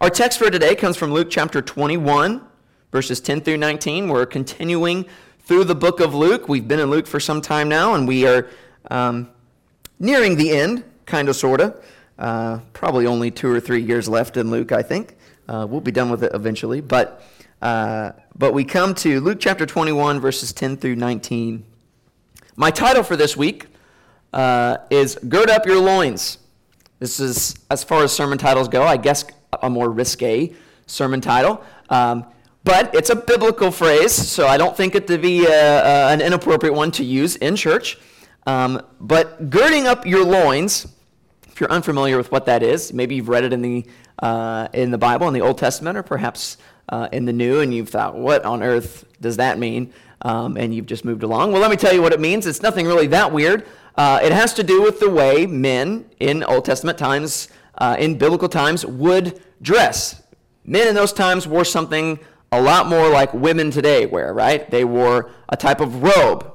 Our 0.00 0.08
text 0.08 0.38
for 0.38 0.50
today 0.50 0.74
comes 0.74 0.96
from 0.96 1.12
Luke 1.12 1.28
chapter 1.28 1.60
21, 1.60 2.40
verses 2.90 3.20
10 3.20 3.42
through 3.42 3.58
19. 3.58 4.08
We're 4.08 4.24
continuing 4.24 5.04
through 5.40 5.64
the 5.64 5.74
book 5.74 6.00
of 6.00 6.14
Luke. 6.14 6.48
We've 6.48 6.66
been 6.66 6.80
in 6.80 6.88
Luke 6.88 7.06
for 7.06 7.20
some 7.20 7.42
time 7.42 7.68
now, 7.68 7.92
and 7.94 8.08
we 8.08 8.26
are 8.26 8.48
um, 8.90 9.28
nearing 9.98 10.36
the 10.36 10.52
end, 10.52 10.84
kind 11.04 11.28
of, 11.28 11.36
sort 11.36 11.60
of. 11.60 11.84
Uh, 12.18 12.60
probably 12.72 13.06
only 13.06 13.30
two 13.30 13.52
or 13.52 13.60
three 13.60 13.82
years 13.82 14.08
left 14.08 14.38
in 14.38 14.50
Luke, 14.50 14.72
I 14.72 14.80
think. 14.80 15.18
Uh, 15.46 15.66
we'll 15.68 15.82
be 15.82 15.92
done 15.92 16.08
with 16.08 16.24
it 16.24 16.32
eventually. 16.32 16.80
But, 16.80 17.22
uh, 17.60 18.12
but 18.34 18.54
we 18.54 18.64
come 18.64 18.94
to 18.94 19.20
Luke 19.20 19.36
chapter 19.38 19.66
21, 19.66 20.18
verses 20.18 20.54
10 20.54 20.78
through 20.78 20.96
19. 20.96 21.62
My 22.56 22.70
title 22.70 23.02
for 23.02 23.16
this 23.16 23.36
week 23.36 23.66
uh, 24.32 24.78
is 24.88 25.16
Gird 25.28 25.50
Up 25.50 25.66
Your 25.66 25.78
Loins. 25.78 26.38
This 27.00 27.20
is, 27.20 27.54
as 27.70 27.84
far 27.84 28.02
as 28.02 28.12
sermon 28.12 28.38
titles 28.38 28.68
go, 28.68 28.82
I 28.82 28.96
guess 28.96 29.24
a 29.62 29.70
more 29.70 29.90
risque 29.90 30.54
sermon 30.86 31.20
title. 31.20 31.62
Um, 31.88 32.24
but 32.62 32.94
it's 32.94 33.10
a 33.10 33.16
biblical 33.16 33.70
phrase, 33.70 34.12
so 34.12 34.46
I 34.46 34.56
don't 34.58 34.76
think 34.76 34.94
it 34.94 35.06
to 35.06 35.18
be 35.18 35.46
a, 35.46 35.50
a, 35.50 36.10
an 36.10 36.20
inappropriate 36.20 36.74
one 36.74 36.90
to 36.92 37.04
use 37.04 37.36
in 37.36 37.56
church. 37.56 37.98
Um, 38.46 38.82
but 39.00 39.50
girding 39.50 39.86
up 39.86 40.06
your 40.06 40.24
loins, 40.24 40.86
if 41.48 41.60
you're 41.60 41.70
unfamiliar 41.70 42.16
with 42.16 42.30
what 42.30 42.46
that 42.46 42.62
is, 42.62 42.92
maybe 42.92 43.14
you've 43.14 43.28
read 43.28 43.44
it 43.44 43.52
in 43.52 43.62
the, 43.62 43.86
uh, 44.18 44.68
in 44.72 44.90
the 44.90 44.98
Bible, 44.98 45.26
in 45.28 45.34
the 45.34 45.40
Old 45.40 45.58
Testament, 45.58 45.96
or 45.96 46.02
perhaps 46.02 46.58
uh, 46.90 47.08
in 47.12 47.24
the 47.24 47.32
New, 47.32 47.60
and 47.60 47.72
you've 47.72 47.88
thought, 47.88 48.14
what 48.16 48.44
on 48.44 48.62
earth 48.62 49.04
does 49.20 49.36
that 49.38 49.58
mean? 49.58 49.92
Um, 50.22 50.58
and 50.58 50.74
you've 50.74 50.86
just 50.86 51.04
moved 51.04 51.22
along. 51.22 51.52
Well, 51.52 51.62
let 51.62 51.70
me 51.70 51.76
tell 51.76 51.94
you 51.94 52.02
what 52.02 52.12
it 52.12 52.20
means. 52.20 52.46
It's 52.46 52.60
nothing 52.60 52.86
really 52.86 53.06
that 53.06 53.32
weird. 53.32 53.66
Uh, 53.96 54.20
it 54.22 54.32
has 54.32 54.52
to 54.54 54.62
do 54.62 54.82
with 54.82 55.00
the 55.00 55.08
way 55.08 55.46
men 55.46 56.04
in 56.20 56.44
Old 56.44 56.64
Testament 56.66 56.98
times, 56.98 57.48
uh, 57.80 57.96
in 57.98 58.18
biblical 58.18 58.48
times, 58.48 58.86
would 58.86 59.42
dress. 59.60 60.22
Men 60.64 60.86
in 60.86 60.94
those 60.94 61.12
times 61.12 61.48
wore 61.48 61.64
something 61.64 62.20
a 62.52 62.60
lot 62.60 62.86
more 62.86 63.08
like 63.08 63.32
women 63.32 63.70
today 63.70 64.06
wear, 64.06 64.32
right? 64.32 64.70
They 64.70 64.84
wore 64.84 65.30
a 65.48 65.56
type 65.56 65.80
of 65.80 66.02
robe 66.02 66.52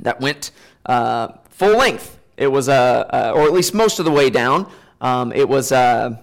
that 0.00 0.20
went 0.20 0.50
uh, 0.86 1.28
full 1.50 1.76
length. 1.76 2.18
It 2.36 2.48
was 2.48 2.68
a, 2.68 2.72
uh, 3.12 3.32
or 3.34 3.42
at 3.42 3.52
least 3.52 3.74
most 3.74 3.98
of 3.98 4.04
the 4.04 4.10
way 4.10 4.30
down. 4.30 4.70
Um, 5.00 5.32
it 5.32 5.48
was 5.48 5.72
a, 5.72 5.76
uh, 5.76 6.16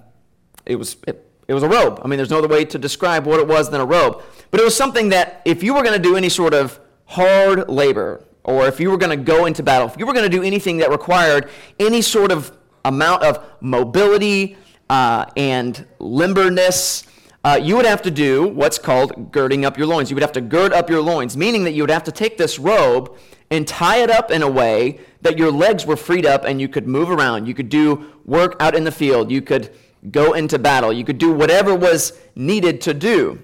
it 0.66 0.76
was 0.76 0.98
it, 1.08 1.28
it 1.48 1.54
was 1.54 1.64
a 1.64 1.70
robe. 1.70 2.00
I 2.04 2.08
mean, 2.08 2.18
there's 2.18 2.30
no 2.30 2.38
other 2.38 2.48
way 2.48 2.64
to 2.66 2.78
describe 2.78 3.26
what 3.26 3.40
it 3.40 3.48
was 3.48 3.70
than 3.70 3.82
a 3.82 3.86
robe. 3.86 4.24
But 4.52 4.60
it 4.60 4.64
was 4.64 4.76
something 4.76 5.10
that 5.10 5.42
if 5.46 5.64
you 5.64 5.74
were 5.74 5.82
going 5.82 5.96
to 5.96 6.02
do 6.02 6.16
any 6.16 6.30
sort 6.30 6.54
of 6.54 6.80
hard 7.06 7.70
labor, 7.70 8.24
or 8.44 8.68
if 8.68 8.80
you 8.80 8.90
were 8.90 8.98
going 8.98 9.18
to 9.18 9.24
go 9.24 9.46
into 9.46 9.64
battle, 9.64 9.88
if 9.88 9.98
you 9.98 10.06
were 10.06 10.14
going 10.14 10.30
to 10.30 10.38
do 10.38 10.44
anything 10.44 10.78
that 10.78 10.90
required 10.90 11.50
any 11.80 12.02
sort 12.02 12.32
of 12.32 12.58
amount 12.86 13.24
of 13.24 13.46
mobility 13.62 14.58
uh, 14.90 15.26
and 15.38 15.86
limberness, 16.00 17.06
uh, 17.44 17.60
you 17.62 17.76
would 17.76 17.86
have 17.86 18.02
to 18.04 18.12
do 18.12 18.48
what's 18.48 18.78
called 18.78 19.32
girding 19.32 19.66
up 19.66 19.78
your 19.78 19.88
loins. 19.88 20.12
You 20.12 20.16
would 20.16 20.24
have 20.24 20.32
to 20.34 20.42
gird 20.42 20.74
up 20.74 20.90
your 20.90 21.02
loins, 21.02 21.36
meaning 21.36 21.64
that 21.64 21.72
you 21.72 21.84
would 21.84 21.92
have 21.92 22.04
to 22.04 22.12
take 22.12 22.38
this 22.38 22.60
robe 22.60 23.18
and 23.50 23.68
tie 23.68 23.98
it 23.98 24.10
up 24.10 24.32
in 24.32 24.44
a 24.44 24.50
way 24.50 25.00
that 25.22 25.38
your 25.38 25.52
legs 25.52 25.86
were 25.86 25.98
freed 25.98 26.26
up 26.26 26.46
and 26.46 26.62
you 26.62 26.68
could 26.68 26.88
move 26.88 27.10
around. 27.10 27.48
You 27.48 27.54
could 27.54 27.70
do 27.70 28.12
work 28.26 28.56
out 28.60 28.76
in 28.76 28.84
the 28.84 28.92
field. 28.92 29.32
You 29.32 29.42
could 29.42 29.72
go 30.10 30.34
into 30.34 30.60
battle. 30.60 30.94
You 30.94 31.04
could 31.04 31.18
do 31.18 31.32
whatever 31.32 31.76
was 31.76 32.20
needed 32.36 32.82
to 32.82 32.94
do. 32.94 33.40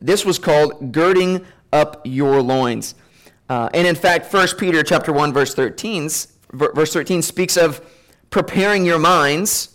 This 0.00 0.24
was 0.24 0.38
called 0.38 0.92
girding 0.92 1.44
up 1.72 2.02
your 2.04 2.42
loins. 2.42 2.94
Uh, 3.48 3.68
and 3.74 3.86
in 3.86 3.94
fact, 3.94 4.32
1 4.32 4.48
Peter 4.58 4.82
chapter 4.82 5.12
1, 5.12 5.32
verse 5.32 5.54
13, 5.54 6.08
verse 6.52 6.92
13 6.92 7.22
speaks 7.22 7.56
of 7.56 7.80
preparing 8.36 8.84
your 8.84 8.98
minds, 8.98 9.70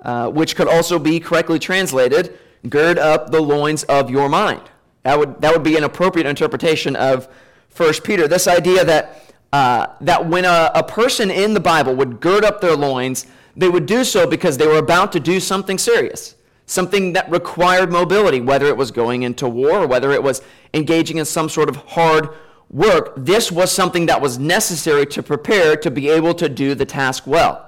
uh, 0.00 0.30
which 0.30 0.56
could 0.56 0.66
also 0.66 0.98
be 0.98 1.20
correctly 1.20 1.58
translated, 1.58 2.38
gird 2.66 2.98
up 2.98 3.30
the 3.30 3.38
loins 3.38 3.84
of 3.84 4.08
your 4.08 4.30
mind. 4.30 4.62
That 5.02 5.18
would, 5.18 5.42
that 5.42 5.52
would 5.52 5.62
be 5.62 5.76
an 5.76 5.84
appropriate 5.84 6.26
interpretation 6.26 6.96
of 6.96 7.28
1 7.76 7.92
Peter. 8.04 8.26
This 8.26 8.48
idea 8.48 8.82
that, 8.82 9.34
uh, 9.52 9.88
that 10.00 10.26
when 10.26 10.46
a, 10.46 10.70
a 10.74 10.82
person 10.82 11.30
in 11.30 11.52
the 11.52 11.60
Bible 11.60 11.94
would 11.96 12.18
gird 12.18 12.46
up 12.46 12.62
their 12.62 12.74
loins, 12.74 13.26
they 13.54 13.68
would 13.68 13.84
do 13.84 14.04
so 14.04 14.26
because 14.26 14.56
they 14.56 14.66
were 14.66 14.78
about 14.78 15.12
to 15.12 15.20
do 15.20 15.38
something 15.38 15.76
serious, 15.76 16.34
something 16.64 17.12
that 17.12 17.30
required 17.30 17.92
mobility, 17.92 18.40
whether 18.40 18.64
it 18.68 18.76
was 18.78 18.90
going 18.90 19.22
into 19.22 19.46
war 19.46 19.80
or 19.82 19.86
whether 19.86 20.12
it 20.12 20.22
was 20.22 20.40
engaging 20.72 21.18
in 21.18 21.26
some 21.26 21.50
sort 21.50 21.68
of 21.68 21.76
hard 21.76 22.30
work. 22.70 23.12
This 23.18 23.52
was 23.52 23.70
something 23.70 24.06
that 24.06 24.22
was 24.22 24.38
necessary 24.38 25.04
to 25.08 25.22
prepare 25.22 25.76
to 25.76 25.90
be 25.90 26.08
able 26.08 26.32
to 26.36 26.48
do 26.48 26.74
the 26.74 26.86
task 26.86 27.26
well. 27.26 27.66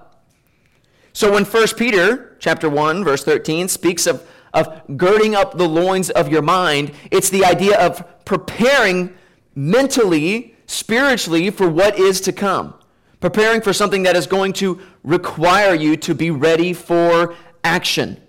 So 1.12 1.32
when 1.32 1.44
1 1.44 1.66
Peter 1.76 2.36
chapter 2.38 2.68
1 2.68 3.04
verse 3.04 3.24
13 3.24 3.68
speaks 3.68 4.06
of, 4.06 4.26
of 4.54 4.82
girding 4.96 5.34
up 5.34 5.58
the 5.58 5.68
loins 5.68 6.10
of 6.10 6.28
your 6.28 6.42
mind, 6.42 6.92
it's 7.10 7.30
the 7.30 7.44
idea 7.44 7.78
of 7.78 8.24
preparing 8.24 9.14
mentally, 9.54 10.54
spiritually 10.66 11.50
for 11.50 11.68
what 11.68 11.98
is 11.98 12.20
to 12.22 12.32
come 12.32 12.74
preparing 13.20 13.60
for 13.60 13.72
something 13.72 14.02
that 14.02 14.16
is 14.16 14.26
going 14.26 14.52
to 14.54 14.80
require 15.04 15.74
you 15.74 15.96
to 15.96 16.14
be 16.14 16.30
ready 16.30 16.72
for 16.72 17.34
action. 17.62 18.20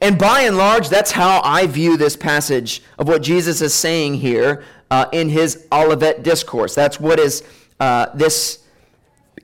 And 0.00 0.18
by 0.18 0.42
and 0.42 0.56
large, 0.56 0.88
that's 0.88 1.12
how 1.12 1.40
I 1.42 1.66
view 1.66 1.96
this 1.96 2.16
passage 2.16 2.82
of 2.98 3.06
what 3.06 3.22
Jesus 3.22 3.60
is 3.60 3.74
saying 3.74 4.14
here 4.14 4.64
uh, 4.90 5.06
in 5.12 5.28
his 5.28 5.66
Olivet 5.70 6.22
Discourse. 6.22 6.74
That's 6.74 6.98
what 6.98 7.20
is 7.20 7.44
uh, 7.78 8.06
this 8.14 8.61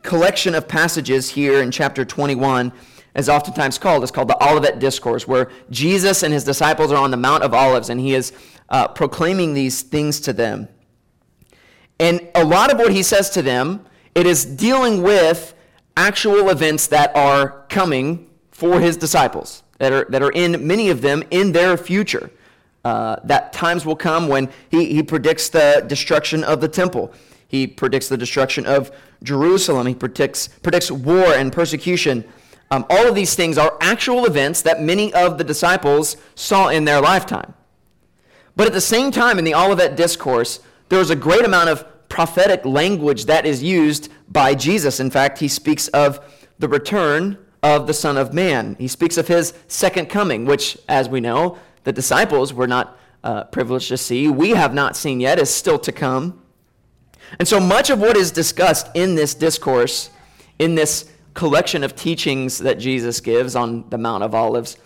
collection 0.08 0.54
of 0.54 0.66
passages 0.66 1.28
here 1.28 1.60
in 1.60 1.70
chapter 1.70 2.02
21 2.02 2.72
is 3.14 3.28
oftentimes 3.28 3.76
called. 3.76 4.02
It's 4.02 4.10
called 4.10 4.28
the 4.28 4.42
Olivet 4.42 4.78
Discourse, 4.78 5.28
where 5.28 5.50
Jesus 5.68 6.22
and 6.22 6.32
his 6.32 6.44
disciples 6.44 6.90
are 6.90 6.96
on 6.96 7.10
the 7.10 7.18
Mount 7.18 7.42
of 7.42 7.52
Olives 7.52 7.90
and 7.90 8.00
he 8.00 8.14
is 8.14 8.32
uh, 8.70 8.88
proclaiming 8.88 9.52
these 9.52 9.82
things 9.82 10.18
to 10.20 10.32
them. 10.32 10.66
And 12.00 12.26
a 12.34 12.42
lot 12.42 12.72
of 12.72 12.78
what 12.78 12.90
he 12.90 13.02
says 13.02 13.28
to 13.30 13.42
them, 13.42 13.84
it 14.14 14.26
is 14.26 14.46
dealing 14.46 15.02
with 15.02 15.54
actual 15.94 16.48
events 16.48 16.86
that 16.86 17.14
are 17.14 17.66
coming 17.68 18.30
for 18.50 18.80
his 18.80 18.96
disciples, 18.96 19.62
that 19.76 19.92
are, 19.92 20.06
that 20.08 20.22
are 20.22 20.32
in 20.32 20.66
many 20.66 20.88
of 20.88 21.02
them 21.02 21.22
in 21.30 21.52
their 21.52 21.76
future. 21.76 22.30
Uh, 22.82 23.16
that 23.24 23.52
times 23.52 23.84
will 23.84 23.96
come 23.96 24.28
when 24.28 24.48
he, 24.70 24.86
he 24.86 25.02
predicts 25.02 25.50
the 25.50 25.84
destruction 25.86 26.42
of 26.44 26.62
the 26.62 26.68
temple. 26.68 27.12
He 27.48 27.66
predicts 27.66 28.08
the 28.08 28.16
destruction 28.16 28.66
of 28.66 28.92
Jerusalem. 29.22 29.86
He 29.86 29.94
predicts, 29.94 30.48
predicts 30.48 30.90
war 30.90 31.32
and 31.32 31.52
persecution. 31.52 32.24
Um, 32.70 32.84
all 32.90 33.08
of 33.08 33.14
these 33.14 33.34
things 33.34 33.56
are 33.56 33.76
actual 33.80 34.26
events 34.26 34.62
that 34.62 34.82
many 34.82 35.12
of 35.14 35.38
the 35.38 35.44
disciples 35.44 36.18
saw 36.34 36.68
in 36.68 36.84
their 36.84 37.00
lifetime. 37.00 37.54
But 38.54 38.66
at 38.66 38.74
the 38.74 38.80
same 38.80 39.10
time, 39.10 39.38
in 39.38 39.44
the 39.44 39.54
Olivet 39.54 39.96
Discourse, 39.96 40.60
there's 40.90 41.10
a 41.10 41.16
great 41.16 41.44
amount 41.44 41.70
of 41.70 41.86
prophetic 42.08 42.64
language 42.64 43.24
that 43.26 43.46
is 43.46 43.62
used 43.62 44.10
by 44.28 44.54
Jesus. 44.54 45.00
In 45.00 45.10
fact, 45.10 45.38
he 45.38 45.48
speaks 45.48 45.88
of 45.88 46.20
the 46.58 46.68
return 46.68 47.38
of 47.62 47.86
the 47.86 47.94
Son 47.94 48.16
of 48.16 48.34
Man. 48.34 48.76
He 48.78 48.88
speaks 48.88 49.16
of 49.16 49.28
his 49.28 49.54
second 49.68 50.06
coming, 50.06 50.44
which, 50.44 50.76
as 50.88 51.08
we 51.08 51.20
know, 51.20 51.58
the 51.84 51.92
disciples 51.92 52.52
were 52.52 52.66
not 52.66 52.98
uh, 53.24 53.44
privileged 53.44 53.88
to 53.88 53.96
see. 53.96 54.28
We 54.28 54.50
have 54.50 54.74
not 54.74 54.96
seen 54.96 55.20
yet, 55.20 55.38
is 55.38 55.50
still 55.54 55.78
to 55.80 55.92
come. 55.92 56.42
And 57.38 57.46
so 57.46 57.60
much 57.60 57.90
of 57.90 58.00
what 58.00 58.16
is 58.16 58.30
discussed 58.30 58.88
in 58.94 59.14
this 59.14 59.34
discourse, 59.34 60.10
in 60.58 60.74
this 60.74 61.10
collection 61.34 61.84
of 61.84 61.94
teachings 61.94 62.58
that 62.58 62.78
Jesus 62.78 63.20
gives 63.20 63.54
on 63.54 63.88
the 63.90 63.98
Mount 63.98 64.24
of 64.24 64.34
Olives, 64.34 64.76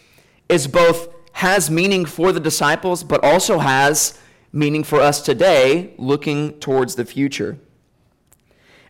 is 0.49 0.67
both 0.67 1.09
has 1.33 1.71
meaning 1.71 2.05
for 2.05 2.33
the 2.33 2.41
disciples, 2.41 3.03
but 3.03 3.25
also 3.25 3.59
has 3.59 4.19
meaning 4.53 4.85
for 4.85 5.01
us 5.01 5.23
today, 5.23 5.95
looking 5.97 6.59
towards 6.61 6.95
the 6.95 7.05
future. 7.05 7.59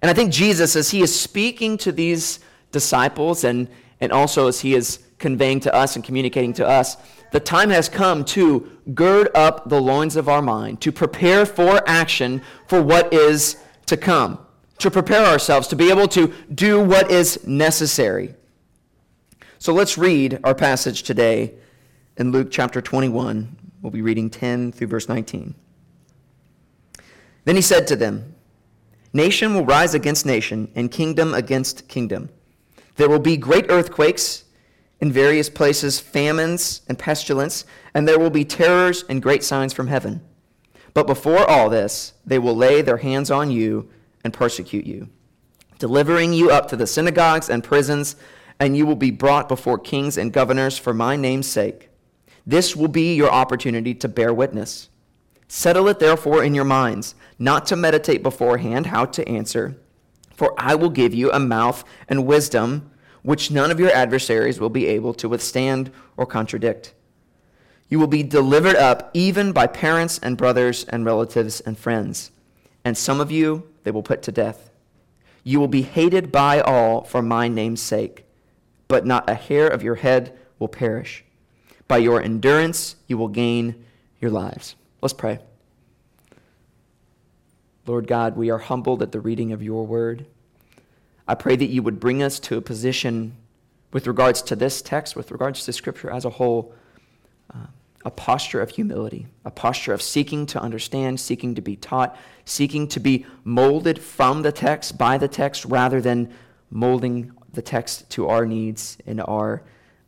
And 0.00 0.10
I 0.10 0.14
think 0.14 0.32
Jesus, 0.32 0.74
as 0.74 0.90
he 0.90 1.00
is 1.02 1.18
speaking 1.18 1.78
to 1.78 1.92
these 1.92 2.40
disciples 2.72 3.44
and, 3.44 3.68
and 4.00 4.10
also 4.10 4.48
as 4.48 4.60
he 4.60 4.74
is 4.74 4.98
conveying 5.18 5.60
to 5.60 5.72
us 5.72 5.94
and 5.94 6.04
communicating 6.04 6.52
to 6.54 6.66
us, 6.66 6.96
the 7.32 7.40
time 7.40 7.70
has 7.70 7.88
come 7.88 8.24
to 8.26 8.70
gird 8.94 9.28
up 9.34 9.68
the 9.68 9.80
loins 9.80 10.16
of 10.16 10.28
our 10.28 10.42
mind, 10.42 10.80
to 10.82 10.92
prepare 10.92 11.44
for 11.44 11.82
action 11.88 12.42
for 12.68 12.80
what 12.80 13.12
is 13.12 13.56
to 13.86 13.96
come, 13.96 14.38
to 14.78 14.90
prepare 14.90 15.24
ourselves 15.24 15.66
to 15.68 15.76
be 15.76 15.90
able 15.90 16.08
to 16.08 16.32
do 16.54 16.82
what 16.82 17.10
is 17.10 17.44
necessary. 17.46 18.34
So 19.58 19.72
let's 19.72 19.98
read 19.98 20.38
our 20.44 20.54
passage 20.54 21.02
today 21.02 21.54
in 22.16 22.30
Luke 22.30 22.48
chapter 22.50 22.80
21, 22.80 23.56
We'll 23.82 23.90
be 23.90 24.02
reading 24.02 24.30
10 24.30 24.70
through 24.70 24.86
verse 24.86 25.08
19. 25.08 25.56
Then 27.44 27.56
he 27.56 27.62
said 27.62 27.88
to 27.88 27.96
them, 27.96 28.36
Nation 29.12 29.54
will 29.54 29.64
rise 29.64 29.94
against 29.94 30.24
nation, 30.24 30.70
and 30.76 30.90
kingdom 30.90 31.34
against 31.34 31.88
kingdom. 31.88 32.30
There 32.94 33.08
will 33.08 33.18
be 33.18 33.36
great 33.36 33.66
earthquakes 33.68 34.41
in 35.02 35.10
various 35.10 35.50
places, 35.50 35.98
famines 35.98 36.80
and 36.88 36.96
pestilence, 36.96 37.66
and 37.92 38.06
there 38.06 38.20
will 38.20 38.30
be 38.30 38.44
terrors 38.44 39.04
and 39.08 39.20
great 39.20 39.42
signs 39.42 39.72
from 39.72 39.88
heaven. 39.88 40.22
But 40.94 41.08
before 41.08 41.44
all 41.50 41.68
this, 41.68 42.12
they 42.24 42.38
will 42.38 42.56
lay 42.56 42.82
their 42.82 42.98
hands 42.98 43.28
on 43.28 43.50
you 43.50 43.90
and 44.22 44.32
persecute 44.32 44.86
you, 44.86 45.08
delivering 45.80 46.32
you 46.32 46.52
up 46.52 46.68
to 46.68 46.76
the 46.76 46.86
synagogues 46.86 47.50
and 47.50 47.64
prisons 47.64 48.14
and 48.60 48.76
you 48.76 48.86
will 48.86 48.94
be 48.94 49.10
brought 49.10 49.48
before 49.48 49.76
kings 49.76 50.16
and 50.16 50.32
governors 50.32 50.78
for 50.78 50.94
my 50.94 51.16
name's 51.16 51.48
sake. 51.48 51.90
This 52.46 52.76
will 52.76 52.86
be 52.86 53.16
your 53.16 53.30
opportunity 53.30 53.92
to 53.96 54.06
bear 54.06 54.32
witness. 54.32 54.88
Settle 55.48 55.88
it 55.88 55.98
therefore 55.98 56.44
in 56.44 56.54
your 56.54 56.64
minds, 56.64 57.16
not 57.40 57.66
to 57.66 57.76
meditate 57.76 58.22
beforehand 58.22 58.86
how 58.86 59.06
to 59.06 59.28
answer, 59.28 59.76
for 60.32 60.54
I 60.56 60.76
will 60.76 60.90
give 60.90 61.12
you 61.12 61.32
a 61.32 61.40
mouth 61.40 61.82
and 62.08 62.24
wisdom 62.24 62.91
which 63.22 63.50
none 63.50 63.70
of 63.70 63.80
your 63.80 63.90
adversaries 63.90 64.60
will 64.60 64.70
be 64.70 64.86
able 64.86 65.14
to 65.14 65.28
withstand 65.28 65.90
or 66.16 66.26
contradict. 66.26 66.94
You 67.88 67.98
will 67.98 68.06
be 68.06 68.22
delivered 68.22 68.76
up 68.76 69.10
even 69.14 69.52
by 69.52 69.66
parents 69.66 70.18
and 70.18 70.36
brothers 70.36 70.84
and 70.84 71.04
relatives 71.04 71.60
and 71.60 71.78
friends, 71.78 72.30
and 72.84 72.96
some 72.96 73.20
of 73.20 73.30
you 73.30 73.68
they 73.84 73.90
will 73.90 74.02
put 74.02 74.22
to 74.22 74.32
death. 74.32 74.70
You 75.44 75.60
will 75.60 75.68
be 75.68 75.82
hated 75.82 76.32
by 76.32 76.60
all 76.60 77.02
for 77.02 77.22
my 77.22 77.48
name's 77.48 77.82
sake, 77.82 78.24
but 78.88 79.06
not 79.06 79.28
a 79.28 79.34
hair 79.34 79.66
of 79.68 79.82
your 79.82 79.96
head 79.96 80.38
will 80.58 80.68
perish. 80.68 81.24
By 81.88 81.98
your 81.98 82.22
endurance 82.22 82.96
you 83.06 83.18
will 83.18 83.28
gain 83.28 83.84
your 84.20 84.30
lives. 84.30 84.76
Let's 85.00 85.12
pray. 85.12 85.40
Lord 87.86 88.06
God, 88.06 88.36
we 88.36 88.50
are 88.50 88.58
humbled 88.58 89.02
at 89.02 89.10
the 89.12 89.20
reading 89.20 89.52
of 89.52 89.62
your 89.62 89.84
word. 89.84 90.26
I 91.26 91.34
pray 91.34 91.56
that 91.56 91.66
you 91.66 91.82
would 91.82 92.00
bring 92.00 92.22
us 92.22 92.38
to 92.40 92.56
a 92.56 92.60
position 92.60 93.36
with 93.92 94.06
regards 94.06 94.42
to 94.42 94.56
this 94.56 94.82
text, 94.82 95.14
with 95.14 95.30
regards 95.30 95.64
to 95.64 95.72
Scripture 95.72 96.10
as 96.10 96.24
a 96.24 96.30
whole, 96.30 96.74
uh, 97.54 97.66
a 98.04 98.10
posture 98.10 98.60
of 98.60 98.70
humility, 98.70 99.26
a 99.44 99.50
posture 99.50 99.92
of 99.92 100.02
seeking 100.02 100.46
to 100.46 100.60
understand, 100.60 101.20
seeking 101.20 101.54
to 101.54 101.60
be 101.60 101.76
taught, 101.76 102.16
seeking 102.44 102.88
to 102.88 102.98
be 102.98 103.26
molded 103.44 103.98
from 103.98 104.42
the 104.42 104.52
text, 104.52 104.98
by 104.98 105.18
the 105.18 105.28
text, 105.28 105.64
rather 105.66 106.00
than 106.00 106.32
molding 106.70 107.30
the 107.52 107.62
text 107.62 108.08
to 108.10 108.28
our 108.28 108.46
needs 108.46 108.96
and 109.06 109.20
our 109.20 109.62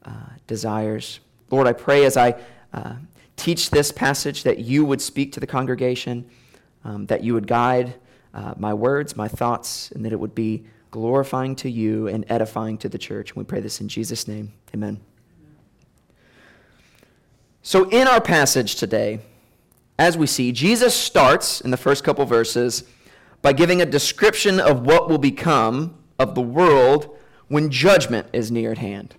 uh, 0.04 0.10
desires. 0.46 1.20
Lord, 1.50 1.66
I 1.66 1.74
pray 1.74 2.04
as 2.04 2.16
I 2.16 2.34
uh, 2.72 2.94
teach 3.36 3.70
this 3.70 3.92
passage 3.92 4.42
that 4.42 4.58
you 4.58 4.84
would 4.84 5.00
speak 5.00 5.32
to 5.32 5.40
the 5.40 5.46
congregation, 5.46 6.28
um, 6.84 7.06
that 7.06 7.22
you 7.22 7.34
would 7.34 7.46
guide 7.46 7.94
uh, 8.32 8.54
my 8.58 8.74
words, 8.74 9.14
my 9.14 9.28
thoughts, 9.28 9.90
and 9.92 10.04
that 10.04 10.12
it 10.12 10.18
would 10.18 10.34
be 10.34 10.64
glorifying 10.94 11.56
to 11.56 11.68
you 11.68 12.06
and 12.06 12.24
edifying 12.28 12.78
to 12.78 12.88
the 12.88 12.96
church. 12.96 13.30
And 13.30 13.36
we 13.36 13.42
pray 13.42 13.58
this 13.58 13.80
in 13.80 13.88
Jesus' 13.88 14.28
name. 14.28 14.52
Amen. 14.72 15.00
So, 17.62 17.88
in 17.88 18.06
our 18.06 18.20
passage 18.20 18.76
today, 18.76 19.18
as 19.98 20.16
we 20.16 20.28
see, 20.28 20.52
Jesus 20.52 20.94
starts 20.94 21.60
in 21.60 21.72
the 21.72 21.76
first 21.76 22.04
couple 22.04 22.24
verses 22.26 22.84
by 23.42 23.52
giving 23.52 23.82
a 23.82 23.86
description 23.86 24.60
of 24.60 24.86
what 24.86 25.08
will 25.08 25.18
become 25.18 25.96
of 26.20 26.36
the 26.36 26.40
world 26.40 27.18
when 27.48 27.72
judgment 27.72 28.28
is 28.32 28.52
near 28.52 28.70
at 28.70 28.78
hand. 28.78 29.16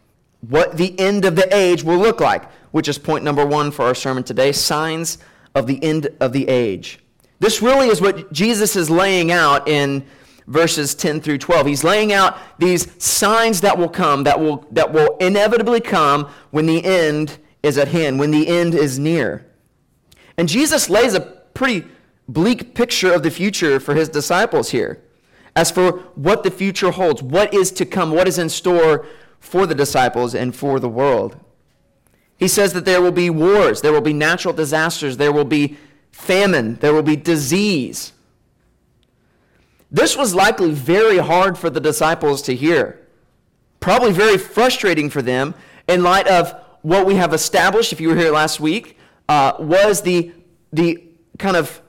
What 0.47 0.77
the 0.77 0.97
end 0.97 1.25
of 1.25 1.35
the 1.35 1.53
age 1.53 1.83
will 1.83 1.97
look 1.97 2.21
like, 2.21 2.49
which 2.71 2.87
is 2.87 2.97
point 2.97 3.25
number 3.25 3.45
one 3.45 3.69
for 3.69 3.83
our 3.83 3.95
sermon 3.95 4.23
today 4.23 4.53
signs 4.53 5.17
of 5.53 5.67
the 5.67 5.83
end 5.83 6.07
of 6.21 6.31
the 6.31 6.47
age. 6.47 6.99
This 7.41 7.61
really 7.61 7.89
is 7.89 7.99
what 7.99 8.31
Jesus 8.31 8.77
is 8.77 8.89
laying 8.89 9.29
out 9.29 9.67
in 9.67 10.05
verses 10.47 10.93
10 10.95 11.21
through 11.21 11.39
12. 11.39 11.67
He's 11.67 11.83
laying 11.83 12.13
out 12.13 12.37
these 12.59 12.91
signs 13.03 13.61
that 13.61 13.77
will 13.77 13.89
come, 13.89 14.23
that 14.23 14.39
will, 14.39 14.65
that 14.71 14.93
will 14.93 15.17
inevitably 15.17 15.81
come 15.81 16.29
when 16.51 16.65
the 16.65 16.83
end 16.83 17.37
is 17.63 17.77
at 17.77 17.87
hand, 17.87 18.19
when 18.19 18.31
the 18.31 18.47
end 18.47 18.75
is 18.75 18.99
near. 18.99 19.45
And 20.37 20.47
Jesus 20.47 20.89
lays 20.89 21.13
a 21.13 21.21
pretty 21.21 21.87
bleak 22.27 22.75
picture 22.75 23.13
of 23.13 23.23
the 23.23 23.31
future 23.31 23.79
for 23.79 23.95
his 23.95 24.09
disciples 24.09 24.71
here. 24.71 25.01
As 25.55 25.71
for 25.71 25.99
what 26.15 26.43
the 26.43 26.51
future 26.51 26.91
holds, 26.91 27.23
what 27.23 27.53
is 27.53 27.71
to 27.71 27.85
come, 27.85 28.11
what 28.11 28.27
is 28.27 28.37
in 28.37 28.49
store 28.49 29.05
for 29.39 29.65
the 29.65 29.75
disciples 29.75 30.35
and 30.35 30.55
for 30.55 30.79
the 30.79 30.89
world. 30.89 31.39
He 32.37 32.47
says 32.47 32.73
that 32.73 32.83
there 32.83 33.01
will 33.01 33.13
be 33.13 33.29
wars, 33.29 33.81
there 33.81 33.93
will 33.93 34.01
be 34.01 34.13
natural 34.13 34.53
disasters, 34.53 35.17
there 35.17 35.31
will 35.31 35.45
be 35.45 35.77
famine, 36.11 36.75
there 36.75 36.93
will 36.93 37.03
be 37.03 37.15
disease. 37.15 38.11
This 39.91 40.17
was 40.17 40.33
likely 40.35 40.71
very 40.71 41.17
hard 41.17 41.57
for 41.57 41.69
the 41.69 41.79
disciples 41.79 42.41
to 42.43 42.55
hear. 42.55 43.07
Probably 43.79 44.11
very 44.11 44.37
frustrating 44.37 45.09
for 45.09 45.21
them 45.21 45.53
in 45.87 46.03
light 46.03 46.27
of 46.27 46.53
what 46.81 47.05
we 47.05 47.15
have 47.15 47.33
established, 47.33 47.93
if 47.93 47.99
you 47.99 48.09
were 48.09 48.15
here 48.15 48.31
last 48.31 48.59
week, 48.59 48.97
uh, 49.27 49.53
was 49.59 50.01
the, 50.01 50.31
the 50.71 51.03
kind 51.37 51.57
of 51.57 51.81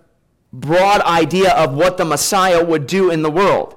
broad 0.53 1.01
idea 1.03 1.53
of 1.53 1.75
what 1.75 1.97
the 1.97 2.05
Messiah 2.05 2.65
would 2.65 2.87
do 2.87 3.11
in 3.11 3.23
the 3.23 3.31
world. 3.31 3.75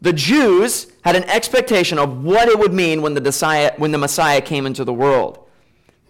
The 0.00 0.12
Jews 0.12 0.92
had 1.02 1.16
an 1.16 1.24
expectation 1.24 1.98
of 1.98 2.24
what 2.24 2.48
it 2.48 2.58
would 2.58 2.72
mean 2.72 3.02
when 3.02 3.14
the, 3.14 3.20
Messiah, 3.20 3.72
when 3.76 3.92
the 3.92 3.98
Messiah 3.98 4.40
came 4.40 4.66
into 4.66 4.84
the 4.84 4.92
world. 4.92 5.38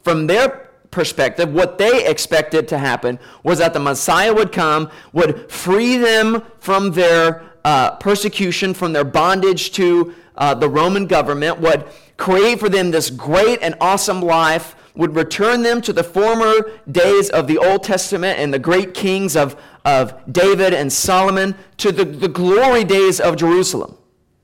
From 0.03 0.27
their 0.27 0.66
perspective, 0.97 1.53
what 1.53 1.77
they 1.77 2.07
expected 2.07 2.67
to 2.69 2.79
happen 2.79 3.19
was 3.43 3.59
that 3.59 3.75
the 3.75 3.79
Messiah 3.79 4.33
would 4.33 4.51
come, 4.51 4.91
would 5.13 5.53
free 5.53 5.99
them 5.99 6.43
from 6.59 6.93
their 6.93 7.53
uh, 7.67 7.91
persecution, 7.97 8.73
from 8.73 8.95
their 8.95 9.05
bondage 9.05 9.73
to 9.73 10.15
uh, 10.37 10.55
the 10.55 10.69
Roman 10.69 11.07
government, 11.07 11.61
would 11.61 11.85
create 12.17 12.59
for 12.59 12.71
them 12.71 12.91
this 12.91 13.11
great 13.11 13.59
and 13.61 13.75
awesome 13.79 14.23
life, 14.23 14.75
would 14.95 15.15
return 15.15 15.63
them 15.63 15.83
to 15.83 15.93
the 15.93 16.03
former 16.03 16.55
days 16.91 17.29
of 17.29 17.47
the 17.47 17.59
Old 17.59 17.83
Testament 17.83 18.39
and 18.39 18.53
the 18.53 18.59
great 18.59 18.95
kings 18.95 19.37
of, 19.37 19.55
of 19.85 20.15
David 20.33 20.73
and 20.73 20.91
Solomon, 20.91 21.55
to 21.77 21.93
the, 21.93 22.07
the 22.07 22.29
glory 22.29 22.85
days 22.85 23.21
of 23.21 23.37
Jerusalem. 23.37 23.99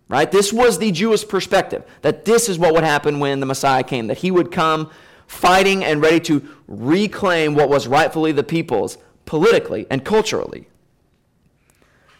Right? 0.08 0.31
This 0.31 0.52
was 0.52 0.78
the 0.78 0.93
Jewish 0.93 1.26
perspective 1.26 1.82
that 2.02 2.26
this 2.26 2.50
is 2.50 2.58
what 2.58 2.75
would 2.75 2.84
happen 2.84 3.20
when 3.20 3.40
the 3.40 3.46
Messiah 3.46 3.82
came, 3.82 4.08
that 4.08 4.19
he 4.19 4.31
would 4.31 4.52
come 4.52 4.90
fighting 5.32 5.82
and 5.82 6.02
ready 6.02 6.20
to 6.20 6.46
reclaim 6.69 7.55
what 7.55 7.69
was 7.69 7.88
rightfully 7.88 8.32
the 8.32 8.44
people's 8.44 8.99
politically 9.25 9.87
and 9.90 10.05
culturally. 10.05 10.69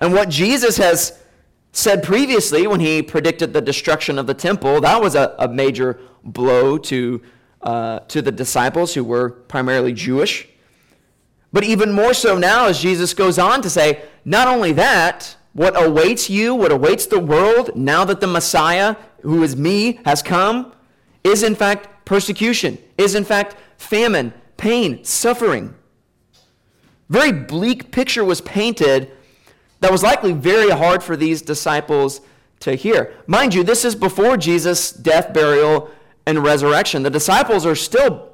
And 0.01 0.15
what 0.15 0.31
Jesus 0.31 0.79
has 0.79 1.19
said 1.73 2.03
previously 2.03 2.67
when 2.67 2.81
he 2.81 3.03
predicted 3.03 3.53
the 3.53 3.61
destruction 3.61 4.19
of 4.19 4.27
the 4.27 4.35
temple, 4.35 4.81
that 4.81 5.01
was 5.01 5.15
a, 5.15 5.35
a 5.39 5.47
major 5.47 6.01
blow 6.25 6.79
to, 6.79 7.23
uh, 7.61 8.01
to 8.01 8.23
the 8.23 8.33
disciples 8.33 8.95
who 8.95 9.05
were 9.05 9.31
primarily 9.31 9.93
Jewish. 9.93 10.49
But 11.53 11.65
even 11.65 11.93
more 11.93 12.15
so 12.15 12.39
now, 12.39 12.67
as 12.67 12.81
Jesus 12.81 13.13
goes 13.13 13.39
on 13.39 13.61
to 13.61 13.71
say, 13.71 14.03
not 14.25 14.49
only 14.49 14.73
that, 14.73 15.37
what 15.53 15.81
awaits 15.81 16.31
you, 16.31 16.55
what 16.55 16.73
awaits 16.73 17.05
the 17.07 17.21
world 17.21 17.77
now 17.77 18.07
that 18.07 18.21
the 18.21 18.27
Messiah, 18.27 18.97
who 19.21 19.43
is 19.43 19.55
me, 19.55 20.01
has 20.07 20.23
come, 20.23 20.73
is 21.23 21.43
in 21.43 21.55
fact 21.55 21.89
persecution, 22.13 22.77
is 22.99 23.15
in 23.15 23.25
fact 23.25 23.57
famine, 23.79 24.35
pain, 24.59 25.03
suffering. 25.03 25.75
Very 27.09 27.33
bleak 27.33 27.91
picture 27.91 28.23
was 28.23 28.43
painted 28.43 29.11
that 29.81 29.91
was 29.91 30.03
likely 30.03 30.33
very 30.35 30.69
hard 30.69 31.03
for 31.03 31.17
these 31.17 31.41
disciples 31.41 32.21
to 32.61 32.75
hear. 32.75 33.15
Mind 33.27 33.55
you, 33.55 33.65
this 33.65 33.83
is 33.83 33.95
before 33.95 34.37
Jesus' 34.37 34.93
death, 34.93 35.33
burial, 35.33 35.91
and 36.27 36.45
resurrection. 36.45 37.03
The 37.03 37.09
disciples 37.09 37.65
are 37.65 37.75
still 37.75 38.29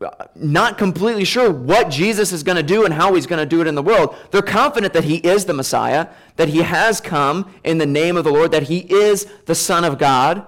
uh, 0.00 0.26
not 0.34 0.76
completely 0.76 1.24
sure 1.24 1.52
what 1.52 1.90
Jesus 1.90 2.32
is 2.32 2.42
going 2.42 2.56
to 2.56 2.64
do 2.64 2.84
and 2.84 2.92
how 2.92 3.14
he's 3.14 3.28
going 3.28 3.38
to 3.38 3.46
do 3.46 3.60
it 3.60 3.68
in 3.68 3.76
the 3.76 3.82
world. 3.82 4.16
They're 4.32 4.42
confident 4.42 4.92
that 4.94 5.04
he 5.04 5.18
is 5.18 5.44
the 5.44 5.54
Messiah, 5.54 6.08
that 6.34 6.48
he 6.48 6.62
has 6.62 7.00
come 7.00 7.48
in 7.62 7.78
the 7.78 7.86
name 7.86 8.16
of 8.16 8.24
the 8.24 8.32
Lord, 8.32 8.50
that 8.50 8.64
he 8.64 8.78
is 8.92 9.26
the 9.46 9.54
Son 9.54 9.84
of 9.84 9.98
God. 9.98 10.44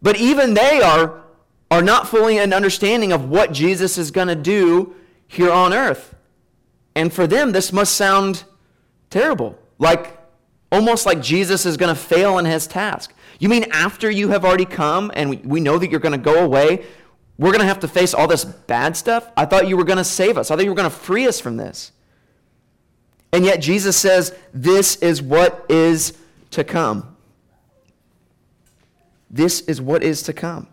But 0.00 0.16
even 0.16 0.54
they 0.54 0.80
are 0.80 1.21
are 1.72 1.80
not 1.80 2.06
fully 2.06 2.36
an 2.36 2.52
understanding 2.52 3.12
of 3.12 3.30
what 3.30 3.50
Jesus 3.50 3.96
is 3.96 4.10
going 4.10 4.28
to 4.28 4.34
do 4.34 4.94
here 5.26 5.50
on 5.50 5.72
earth. 5.72 6.14
And 6.94 7.10
for 7.10 7.26
them, 7.26 7.52
this 7.52 7.72
must 7.72 7.94
sound 7.94 8.44
terrible, 9.08 9.58
like 9.78 10.18
almost 10.70 11.06
like 11.06 11.22
Jesus 11.22 11.64
is 11.64 11.78
going 11.78 11.88
to 11.88 11.98
fail 11.98 12.36
in 12.36 12.44
his 12.44 12.66
task. 12.66 13.14
You 13.38 13.48
mean 13.48 13.64
after 13.72 14.10
you 14.10 14.28
have 14.28 14.44
already 14.44 14.66
come 14.66 15.10
and 15.14 15.30
we, 15.30 15.36
we 15.38 15.60
know 15.60 15.78
that 15.78 15.90
you're 15.90 15.98
going 15.98 16.12
to 16.12 16.18
go 16.18 16.44
away, 16.44 16.84
we're 17.38 17.52
going 17.52 17.60
to 17.60 17.66
have 17.66 17.80
to 17.80 17.88
face 17.88 18.12
all 18.12 18.28
this 18.28 18.44
bad 18.44 18.94
stuff? 18.94 19.32
I 19.34 19.46
thought 19.46 19.66
you 19.66 19.78
were 19.78 19.84
going 19.84 19.96
to 19.96 20.04
save 20.04 20.36
us. 20.36 20.50
I 20.50 20.56
thought 20.56 20.64
you 20.64 20.70
were 20.70 20.76
going 20.76 20.90
to 20.90 20.94
free 20.94 21.26
us 21.26 21.40
from 21.40 21.56
this. 21.56 21.92
And 23.32 23.46
yet 23.46 23.62
Jesus 23.62 23.96
says, 23.96 24.36
This 24.52 24.96
is 24.96 25.22
what 25.22 25.64
is 25.70 26.12
to 26.50 26.64
come. 26.64 27.16
This 29.30 29.62
is 29.62 29.80
what 29.80 30.02
is 30.02 30.22
to 30.24 30.34
come. 30.34 30.68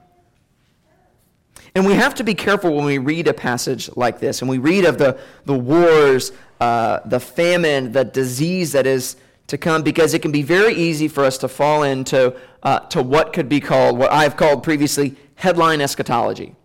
And 1.76 1.86
we 1.86 1.94
have 1.94 2.16
to 2.16 2.24
be 2.24 2.34
careful 2.34 2.76
when 2.76 2.86
we 2.86 2.98
read 2.98 3.28
a 3.28 3.34
passage 3.34 3.90
like 3.96 4.20
this 4.20 4.42
and 4.42 4.50
we 4.50 4.58
read 4.58 4.86
of 4.86 4.98
the, 4.98 5.20
the 5.46 5.54
wars, 5.54 6.32
uh, 6.60 7.00
the 7.06 7.20
famine, 7.20 7.92
the 7.92 8.04
disease 8.04 8.72
that 8.72 8.88
is 8.88 9.16
to 9.48 9.58
come, 9.58 9.82
because 9.82 10.14
it 10.14 10.22
can 10.22 10.32
be 10.32 10.42
very 10.42 10.74
easy 10.74 11.08
for 11.08 11.24
us 11.24 11.38
to 11.40 11.48
fall 11.48 11.84
into 11.84 12.36
uh, 12.64 12.80
to 12.80 13.02
what 13.02 13.34
could 13.34 13.50
be 13.50 13.60
called, 13.60 13.98
what 13.98 14.12
I've 14.12 14.36
called 14.36 14.64
previously, 14.64 15.16
headline 15.36 15.82
eschatology. 15.82 16.56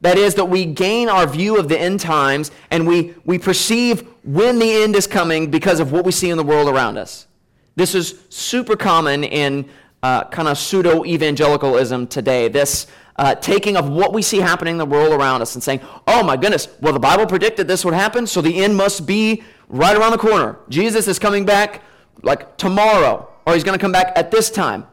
That 0.00 0.16
is, 0.16 0.34
that 0.36 0.44
we 0.44 0.64
gain 0.64 1.08
our 1.08 1.26
view 1.26 1.58
of 1.58 1.68
the 1.68 1.78
end 1.78 2.00
times 2.00 2.50
and 2.70 2.86
we, 2.86 3.14
we 3.24 3.38
perceive 3.38 4.06
when 4.22 4.58
the 4.58 4.70
end 4.70 4.94
is 4.94 5.06
coming 5.06 5.50
because 5.50 5.80
of 5.80 5.90
what 5.90 6.04
we 6.04 6.12
see 6.12 6.30
in 6.30 6.36
the 6.36 6.44
world 6.44 6.68
around 6.68 6.98
us. 6.98 7.26
This 7.74 7.94
is 7.94 8.20
super 8.28 8.76
common 8.76 9.24
in 9.24 9.68
uh, 10.02 10.24
kind 10.24 10.46
of 10.46 10.58
pseudo 10.58 11.04
evangelicalism 11.04 12.06
today. 12.06 12.48
This 12.48 12.86
uh, 13.18 13.34
taking 13.34 13.76
of 13.76 13.88
what 13.88 14.12
we 14.12 14.22
see 14.22 14.38
happening 14.38 14.72
in 14.72 14.78
the 14.78 14.86
world 14.86 15.12
around 15.12 15.42
us 15.42 15.54
and 15.54 15.62
saying, 15.62 15.80
oh 16.06 16.22
my 16.22 16.36
goodness, 16.36 16.68
well, 16.80 16.92
the 16.92 17.00
Bible 17.00 17.26
predicted 17.26 17.66
this 17.66 17.84
would 17.84 17.94
happen, 17.94 18.26
so 18.26 18.40
the 18.40 18.62
end 18.62 18.76
must 18.76 19.06
be 19.06 19.42
right 19.68 19.96
around 19.96 20.12
the 20.12 20.18
corner. 20.18 20.58
Jesus 20.68 21.08
is 21.08 21.18
coming 21.18 21.44
back 21.44 21.82
like 22.22 22.56
tomorrow, 22.56 23.28
or 23.46 23.54
he's 23.54 23.64
going 23.64 23.76
to 23.76 23.82
come 23.82 23.92
back 23.92 24.12
at 24.16 24.30
this 24.30 24.50
time. 24.50 24.86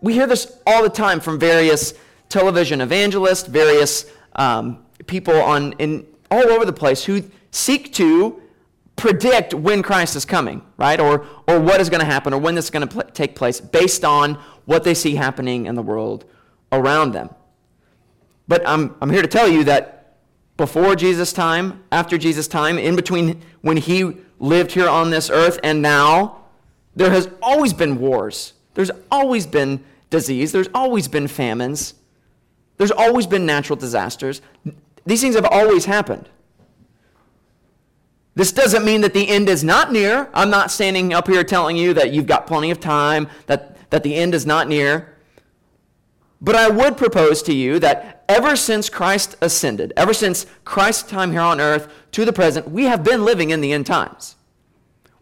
We 0.00 0.14
hear 0.14 0.26
this 0.26 0.58
all 0.66 0.82
the 0.82 0.88
time 0.88 1.20
from 1.20 1.38
various 1.38 1.94
television 2.28 2.80
evangelists, 2.80 3.46
various 3.46 4.10
um, 4.36 4.84
people 5.06 5.34
on 5.34 5.72
in 5.74 6.06
all 6.30 6.48
over 6.50 6.64
the 6.64 6.72
place 6.72 7.04
who 7.04 7.22
seek 7.50 7.92
to 7.94 8.40
predict 8.96 9.54
when 9.54 9.82
Christ 9.82 10.16
is 10.16 10.24
coming, 10.24 10.62
right? 10.76 11.00
Or, 11.00 11.24
or 11.46 11.60
what 11.60 11.80
is 11.80 11.88
going 11.88 12.00
to 12.00 12.06
happen 12.06 12.34
or 12.34 12.38
when 12.38 12.54
this 12.54 12.66
is 12.66 12.70
going 12.70 12.86
to 12.86 12.94
pl- 12.94 13.10
take 13.12 13.34
place 13.34 13.60
based 13.60 14.04
on 14.04 14.34
what 14.64 14.84
they 14.84 14.94
see 14.94 15.14
happening 15.14 15.66
in 15.66 15.74
the 15.74 15.82
world 15.82 16.24
around 16.72 17.12
them. 17.12 17.30
But 18.48 18.66
I'm, 18.66 18.96
I'm 19.00 19.10
here 19.10 19.22
to 19.22 19.28
tell 19.28 19.46
you 19.46 19.62
that 19.64 20.16
before 20.56 20.96
Jesus' 20.96 21.32
time, 21.32 21.84
after 21.92 22.18
Jesus' 22.18 22.48
time, 22.48 22.78
in 22.78 22.96
between 22.96 23.40
when 23.60 23.76
he 23.76 24.16
lived 24.40 24.72
here 24.72 24.88
on 24.88 25.10
this 25.10 25.30
earth 25.30 25.60
and 25.62 25.80
now, 25.82 26.44
there 26.96 27.10
has 27.10 27.28
always 27.40 27.72
been 27.72 28.00
wars. 28.00 28.54
There's 28.74 28.90
always 29.10 29.46
been 29.46 29.84
disease. 30.10 30.50
There's 30.50 30.68
always 30.74 31.06
been 31.06 31.28
famines. 31.28 31.94
There's 32.76 32.90
always 32.90 33.26
been 33.26 33.46
natural 33.46 33.76
disasters. 33.76 34.40
These 35.04 35.20
things 35.20 35.34
have 35.34 35.44
always 35.44 35.84
happened. 35.84 36.28
This 38.34 38.52
doesn't 38.52 38.84
mean 38.84 39.00
that 39.00 39.14
the 39.14 39.28
end 39.28 39.48
is 39.48 39.64
not 39.64 39.92
near. 39.92 40.28
I'm 40.32 40.50
not 40.50 40.70
standing 40.70 41.12
up 41.12 41.26
here 41.26 41.42
telling 41.42 41.76
you 41.76 41.92
that 41.94 42.12
you've 42.12 42.26
got 42.26 42.46
plenty 42.46 42.70
of 42.70 42.78
time, 42.78 43.28
that, 43.46 43.90
that 43.90 44.04
the 44.04 44.14
end 44.14 44.34
is 44.34 44.46
not 44.46 44.68
near. 44.68 45.16
But 46.40 46.54
I 46.54 46.68
would 46.68 46.96
propose 46.96 47.42
to 47.42 47.52
you 47.52 47.80
that 47.80 48.17
ever 48.28 48.54
since 48.56 48.90
Christ 48.90 49.36
ascended, 49.40 49.92
ever 49.96 50.12
since 50.12 50.46
Christ's 50.64 51.08
time 51.08 51.32
here 51.32 51.40
on 51.40 51.60
earth 51.60 51.92
to 52.12 52.24
the 52.24 52.32
present, 52.32 52.70
we 52.70 52.84
have 52.84 53.02
been 53.02 53.24
living 53.24 53.50
in 53.50 53.60
the 53.60 53.72
end 53.72 53.86
times. 53.86 54.36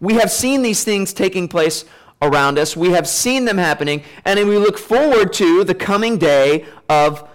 We 0.01 0.15
have 0.15 0.31
seen 0.31 0.63
these 0.63 0.85
things 0.85 1.13
taking 1.13 1.49
place 1.49 1.85
around 2.21 2.59
us. 2.59 2.77
We 2.77 2.91
have 2.91 3.07
seen 3.07 3.45
them 3.45 3.59
happening, 3.59 4.03
and 4.25 4.39
we 4.49 4.59
look 4.59 4.79
forward 4.79 5.33
to 5.35 5.65
the 5.65 5.75
coming 5.75 6.19
day 6.19 6.67
of 6.89 7.29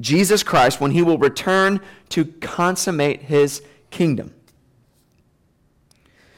Jesus 0.00 0.42
Christ 0.42 0.80
when 0.80 0.90
he 0.90 1.02
will 1.02 1.18
return 1.18 1.80
to 2.10 2.24
consummate 2.24 3.22
his 3.22 3.62
kingdom. 3.90 4.34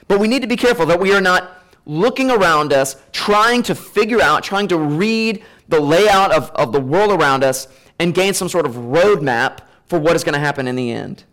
But 0.07 0.21
we 0.21 0.29
need 0.29 0.43
to 0.43 0.49
be 0.49 0.57
careful 0.57 0.87
that 0.87 1.01
we 1.01 1.15
are 1.15 1.21
not 1.21 1.63
looking 1.87 2.31
around 2.31 2.73
us, 2.73 2.97
trying 3.13 3.63
to 3.65 3.75
figure 3.75 4.21
out, 4.21 4.43
trying 4.43 4.69
to 4.69 4.79
read 4.79 5.43
the 5.69 5.81
layout 5.81 6.33
of, 6.33 6.51
of 6.51 6.73
the 6.73 6.81
world 6.81 7.11
around 7.11 7.43
us 7.43 7.69
and 7.99 8.15
gain 8.15 8.35
some 8.35 8.49
sort 8.49 8.67
of 8.67 8.75
roadmap 8.75 9.59
for 9.87 9.99
what 9.99 10.17
is 10.17 10.25
going 10.25 10.35
to 10.35 10.39
happen 10.39 10.67
in 10.67 10.77
the 10.77 10.91
end. 10.91 11.25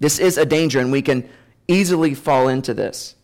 This 0.00 0.18
is 0.18 0.38
a 0.38 0.46
danger, 0.46 0.80
and 0.80 0.90
we 0.90 1.02
can 1.02 1.28
easily 1.68 2.14
fall 2.14 2.48
into 2.48 2.74
this. 2.74 3.14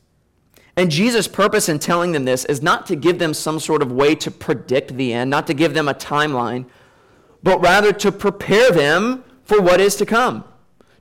And 0.76 0.90
Jesus' 0.90 1.26
purpose 1.26 1.68
in 1.68 1.80
telling 1.80 2.12
them 2.12 2.24
this 2.24 2.44
is 2.44 2.62
not 2.62 2.86
to 2.86 2.94
give 2.94 3.18
them 3.18 3.34
some 3.34 3.58
sort 3.58 3.82
of 3.82 3.90
way 3.90 4.14
to 4.16 4.30
predict 4.30 4.96
the 4.96 5.12
end, 5.12 5.28
not 5.28 5.48
to 5.48 5.54
give 5.54 5.74
them 5.74 5.88
a 5.88 5.94
timeline, 5.94 6.66
but 7.42 7.60
rather 7.60 7.92
to 7.94 8.12
prepare 8.12 8.70
them 8.70 9.24
for 9.42 9.60
what 9.60 9.80
is 9.80 9.96
to 9.96 10.06
come 10.06 10.44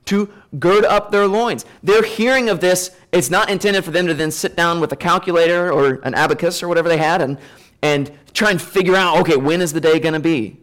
to 0.08 0.32
gird 0.58 0.84
up 0.86 1.10
their 1.10 1.26
loins. 1.26 1.66
Their 1.82 2.02
hearing 2.02 2.48
of 2.48 2.60
this, 2.60 2.90
it's 3.12 3.28
not 3.28 3.50
intended 3.50 3.84
for 3.84 3.90
them 3.90 4.06
to 4.06 4.14
then 4.14 4.30
sit 4.30 4.56
down 4.56 4.80
with 4.80 4.90
a 4.90 4.96
calculator 4.96 5.70
or 5.70 6.00
an 6.02 6.14
abacus 6.14 6.62
or 6.62 6.68
whatever 6.68 6.88
they 6.88 6.96
had 6.96 7.20
and, 7.20 7.38
and 7.82 8.10
try 8.38 8.50
and 8.50 8.62
figure 8.62 8.94
out, 8.94 9.18
okay, 9.18 9.36
when 9.36 9.60
is 9.60 9.72
the 9.72 9.80
day 9.80 9.98
going 9.98 10.14
to 10.14 10.20
be? 10.20 10.58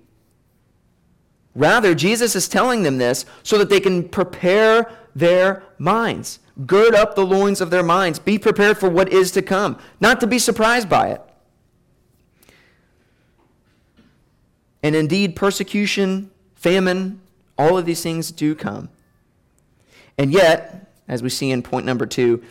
Rather, 1.53 1.93
Jesus 1.93 2.35
is 2.35 2.47
telling 2.47 2.83
them 2.83 2.97
this 2.97 3.25
so 3.43 3.57
that 3.57 3.69
they 3.69 3.79
can 3.79 4.07
prepare 4.07 4.91
their 5.13 5.63
minds. 5.77 6.39
Gird 6.65 6.95
up 6.95 7.15
the 7.15 7.25
loins 7.25 7.61
of 7.61 7.69
their 7.69 7.83
minds. 7.83 8.17
Be 8.17 8.37
prepared 8.37 8.77
for 8.77 8.89
what 8.89 9.11
is 9.11 9.31
to 9.31 9.41
come, 9.41 9.77
not 9.99 10.19
to 10.21 10.27
be 10.27 10.39
surprised 10.39 10.89
by 10.89 11.09
it. 11.09 11.21
And 14.81 14.95
indeed, 14.95 15.35
persecution, 15.35 16.31
famine, 16.55 17.19
all 17.57 17.77
of 17.77 17.85
these 17.85 18.03
things 18.03 18.31
do 18.31 18.55
come. 18.55 18.89
And 20.17 20.31
yet, 20.31 20.93
as 21.07 21.21
we 21.23 21.29
see 21.29 21.51
in 21.51 21.61
point 21.61 21.85
number 21.85 22.05
two, 22.05 22.43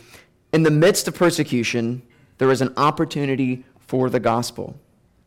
in 0.53 0.63
the 0.63 0.71
midst 0.71 1.07
of 1.07 1.15
persecution, 1.15 2.03
there 2.37 2.51
is 2.51 2.61
an 2.61 2.73
opportunity 2.77 3.63
for 3.79 4.09
the 4.09 4.19
gospel. 4.19 4.79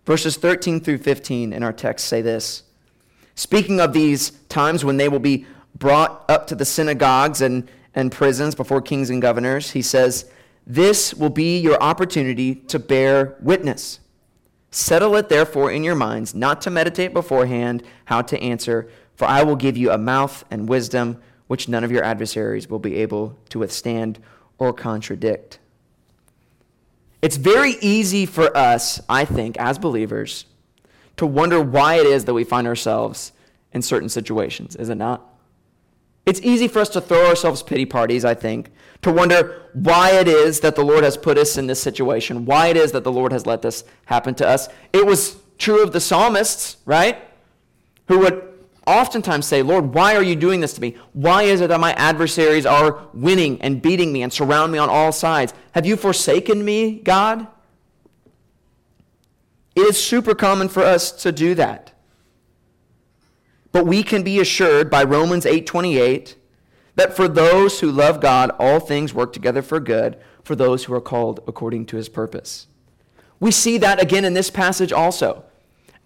Verses 0.08 0.38
13 0.38 0.80
through 0.80 0.96
15 0.96 1.52
in 1.52 1.62
our 1.62 1.70
text 1.70 2.06
say 2.06 2.22
this 2.22 2.62
Speaking 3.34 3.78
of 3.78 3.92
these 3.92 4.30
times 4.48 4.82
when 4.82 4.96
they 4.96 5.06
will 5.06 5.18
be 5.18 5.44
brought 5.74 6.24
up 6.30 6.46
to 6.46 6.54
the 6.54 6.64
synagogues 6.64 7.42
and, 7.42 7.68
and 7.94 8.10
prisons 8.10 8.54
before 8.54 8.80
kings 8.80 9.10
and 9.10 9.20
governors, 9.20 9.72
he 9.72 9.82
says, 9.82 10.30
This 10.66 11.12
will 11.12 11.28
be 11.28 11.58
your 11.58 11.78
opportunity 11.82 12.54
to 12.54 12.78
bear 12.78 13.36
witness. 13.42 14.00
Settle 14.70 15.14
it 15.14 15.28
therefore 15.28 15.70
in 15.70 15.84
your 15.84 15.94
minds, 15.94 16.34
not 16.34 16.62
to 16.62 16.70
meditate 16.70 17.12
beforehand 17.12 17.82
how 18.06 18.22
to 18.22 18.40
answer, 18.40 18.88
for 19.14 19.26
I 19.26 19.42
will 19.42 19.56
give 19.56 19.76
you 19.76 19.90
a 19.90 19.98
mouth 19.98 20.42
and 20.50 20.70
wisdom 20.70 21.20
which 21.48 21.68
none 21.68 21.84
of 21.84 21.92
your 21.92 22.02
adversaries 22.02 22.70
will 22.70 22.78
be 22.78 22.96
able 22.96 23.36
to 23.50 23.58
withstand 23.58 24.18
or 24.56 24.72
contradict. 24.72 25.58
It's 27.20 27.36
very 27.36 27.76
easy 27.80 28.26
for 28.26 28.56
us, 28.56 29.00
I 29.08 29.24
think, 29.24 29.56
as 29.58 29.78
believers, 29.78 30.44
to 31.16 31.26
wonder 31.26 31.60
why 31.60 31.96
it 31.96 32.06
is 32.06 32.24
that 32.26 32.34
we 32.34 32.44
find 32.44 32.66
ourselves 32.66 33.32
in 33.72 33.82
certain 33.82 34.08
situations, 34.08 34.76
is 34.76 34.88
it 34.88 34.94
not? 34.94 35.24
It's 36.24 36.40
easy 36.42 36.68
for 36.68 36.80
us 36.80 36.90
to 36.90 37.00
throw 37.00 37.26
ourselves 37.26 37.62
pity 37.62 37.86
parties, 37.86 38.24
I 38.24 38.34
think, 38.34 38.70
to 39.02 39.10
wonder 39.10 39.62
why 39.72 40.12
it 40.12 40.28
is 40.28 40.60
that 40.60 40.76
the 40.76 40.84
Lord 40.84 41.02
has 41.02 41.16
put 41.16 41.38
us 41.38 41.56
in 41.56 41.66
this 41.66 41.80
situation, 41.80 42.44
why 42.44 42.68
it 42.68 42.76
is 42.76 42.92
that 42.92 43.04
the 43.04 43.12
Lord 43.12 43.32
has 43.32 43.46
let 43.46 43.62
this 43.62 43.84
happen 44.04 44.34
to 44.36 44.46
us. 44.46 44.68
It 44.92 45.06
was 45.06 45.36
true 45.56 45.82
of 45.82 45.92
the 45.92 46.00
psalmists, 46.00 46.76
right? 46.84 47.18
Who 48.08 48.18
would 48.20 48.47
oftentimes 48.88 49.46
say, 49.46 49.62
Lord, 49.62 49.94
why 49.94 50.16
are 50.16 50.22
you 50.22 50.34
doing 50.34 50.60
this 50.60 50.72
to 50.74 50.80
me? 50.80 50.96
Why 51.12 51.42
is 51.42 51.60
it 51.60 51.68
that 51.68 51.78
my 51.78 51.92
adversaries 51.92 52.66
are 52.66 53.06
winning 53.12 53.60
and 53.60 53.82
beating 53.82 54.12
me 54.12 54.22
and 54.22 54.32
surround 54.32 54.72
me 54.72 54.78
on 54.78 54.88
all 54.88 55.12
sides? 55.12 55.52
Have 55.72 55.86
you 55.86 55.96
forsaken 55.96 56.64
me, 56.64 57.00
God? 57.00 57.46
It 59.76 59.82
is 59.82 60.02
super 60.02 60.34
common 60.34 60.68
for 60.68 60.82
us 60.82 61.12
to 61.22 61.30
do 61.30 61.54
that. 61.54 61.92
But 63.70 63.86
we 63.86 64.02
can 64.02 64.22
be 64.22 64.40
assured 64.40 64.90
by 64.90 65.04
Romans 65.04 65.44
8:28 65.44 66.34
that 66.96 67.14
for 67.14 67.28
those 67.28 67.80
who 67.80 67.92
love 67.92 68.20
God 68.20 68.50
all 68.58 68.80
things 68.80 69.14
work 69.14 69.32
together 69.32 69.62
for 69.62 69.78
good 69.78 70.16
for 70.42 70.56
those 70.56 70.84
who 70.84 70.94
are 70.94 71.00
called 71.00 71.40
according 71.46 71.86
to 71.86 71.96
his 71.96 72.08
purpose. 72.08 72.66
We 73.38 73.50
see 73.50 73.78
that 73.78 74.02
again 74.02 74.24
in 74.24 74.34
this 74.34 74.50
passage 74.50 74.92
also. 74.92 75.44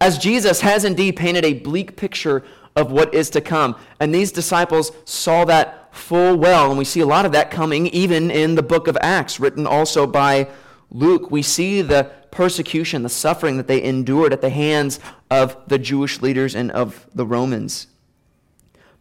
As 0.03 0.19
Jesus 0.19 0.63
has 0.63 0.85
indeed 0.85 1.17
painted 1.17 1.45
a 1.45 1.55
bleak 1.55 1.97
picture 1.97 2.43
of 2.77 2.91
what 2.91 3.15
is 3.15 3.31
to 3.31 3.41
come. 3.41 3.77
And 4.01 4.15
these 4.15 4.33
disciples 4.33 4.93
saw 5.05 5.45
that 5.47 5.95
full 5.95 6.37
well. 6.37 6.71
And 6.71 6.79
we 6.79 6.85
see 6.85 7.01
a 7.01 7.07
lot 7.07 7.27
of 7.27 7.33
that 7.33 7.51
coming 7.51 7.87
even 7.89 8.31
in 8.31 8.55
the 8.55 8.63
book 8.63 8.89
of 8.89 8.97
Acts, 9.01 9.39
written 9.39 9.67
also 9.67 10.07
by 10.07 10.49
Luke. 10.91 11.31
We 11.31 11.43
see 11.43 11.83
the 11.83 12.11
persecution, 12.31 13.03
the 13.03 13.09
suffering 13.09 13.59
that 13.59 13.67
they 13.67 13.83
endured 13.83 14.33
at 14.33 14.41
the 14.41 14.51
hands 14.51 15.01
of 15.31 15.57
the 15.69 15.79
Jewish 15.79 16.23
leaders 16.23 16.55
and 16.55 16.71
of 16.71 17.07
the 17.15 17.27
Romans. 17.27 17.89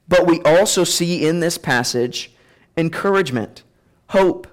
But 0.07 0.27
we 0.27 0.41
also 0.41 0.83
see 0.83 1.25
in 1.25 1.39
this 1.39 1.57
passage 1.57 2.33
encouragement, 2.77 3.63
hope, 4.07 4.47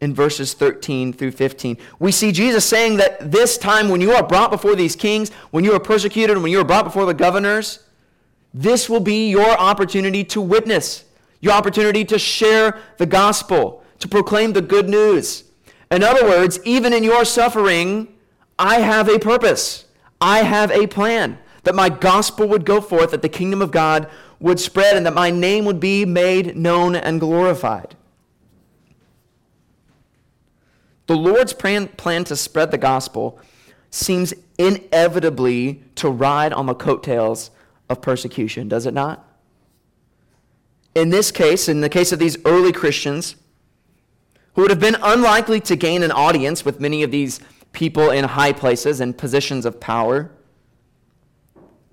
in 0.00 0.14
verses 0.14 0.54
13 0.54 1.12
through 1.12 1.32
15. 1.32 1.76
We 1.98 2.12
see 2.12 2.32
Jesus 2.32 2.64
saying 2.64 2.98
that 2.98 3.32
this 3.32 3.58
time 3.58 3.88
when 3.88 4.00
you 4.00 4.12
are 4.12 4.22
brought 4.22 4.50
before 4.50 4.76
these 4.76 4.94
kings, 4.94 5.30
when 5.50 5.64
you 5.64 5.72
are 5.72 5.80
persecuted, 5.80 6.38
when 6.38 6.52
you 6.52 6.60
are 6.60 6.64
brought 6.64 6.84
before 6.84 7.04
the 7.04 7.14
governors, 7.14 7.80
this 8.52 8.88
will 8.88 9.00
be 9.00 9.28
your 9.28 9.50
opportunity 9.50 10.24
to 10.24 10.40
witness, 10.40 11.04
your 11.40 11.52
opportunity 11.52 12.04
to 12.06 12.18
share 12.18 12.78
the 12.96 13.06
gospel, 13.06 13.84
to 14.00 14.08
proclaim 14.08 14.52
the 14.52 14.62
good 14.62 14.88
news. 14.88 15.44
In 15.90 16.02
other 16.02 16.24
words, 16.24 16.58
even 16.64 16.92
in 16.92 17.04
your 17.04 17.24
suffering, 17.24 18.14
I 18.58 18.80
have 18.80 19.08
a 19.08 19.18
purpose. 19.18 19.86
I 20.20 20.38
have 20.42 20.70
a 20.70 20.86
plan 20.86 21.38
that 21.64 21.74
my 21.74 21.88
gospel 21.88 22.48
would 22.48 22.64
go 22.64 22.80
forth, 22.80 23.10
that 23.10 23.22
the 23.22 23.28
kingdom 23.28 23.62
of 23.62 23.70
God 23.70 24.08
would 24.40 24.58
spread, 24.60 24.96
and 24.96 25.04
that 25.06 25.14
my 25.14 25.30
name 25.30 25.64
would 25.64 25.80
be 25.80 26.04
made 26.04 26.56
known 26.56 26.94
and 26.96 27.20
glorified. 27.20 27.94
The 31.06 31.16
Lord's 31.16 31.52
plan, 31.52 31.88
to 31.96 32.36
spread 32.36 32.70
the 32.70 32.78
gospel 32.78 33.40
seems 33.90 34.34
inevitably 34.58 35.82
to 35.94 36.10
ride 36.10 36.52
on 36.52 36.66
the 36.66 36.74
coattails 36.74 37.50
of 37.88 38.02
persecution, 38.02 38.68
does 38.68 38.86
it 38.86 38.94
not? 38.94 39.24
In 40.94 41.10
this 41.10 41.30
case, 41.30 41.68
in 41.68 41.80
the 41.80 41.88
case 41.88 42.12
of 42.12 42.18
these 42.18 42.36
early 42.44 42.72
Christians, 42.72 43.36
who 44.54 44.62
would 44.62 44.70
have 44.70 44.80
been 44.80 44.96
unlikely 45.02 45.60
to 45.60 45.76
gain 45.76 46.02
an 46.02 46.10
audience 46.10 46.64
with 46.64 46.80
many 46.80 47.02
of 47.02 47.10
these 47.10 47.40
people 47.72 48.10
in 48.10 48.24
high 48.24 48.52
places 48.52 49.00
and 49.00 49.16
positions 49.16 49.64
of 49.64 49.78
power. 49.78 50.32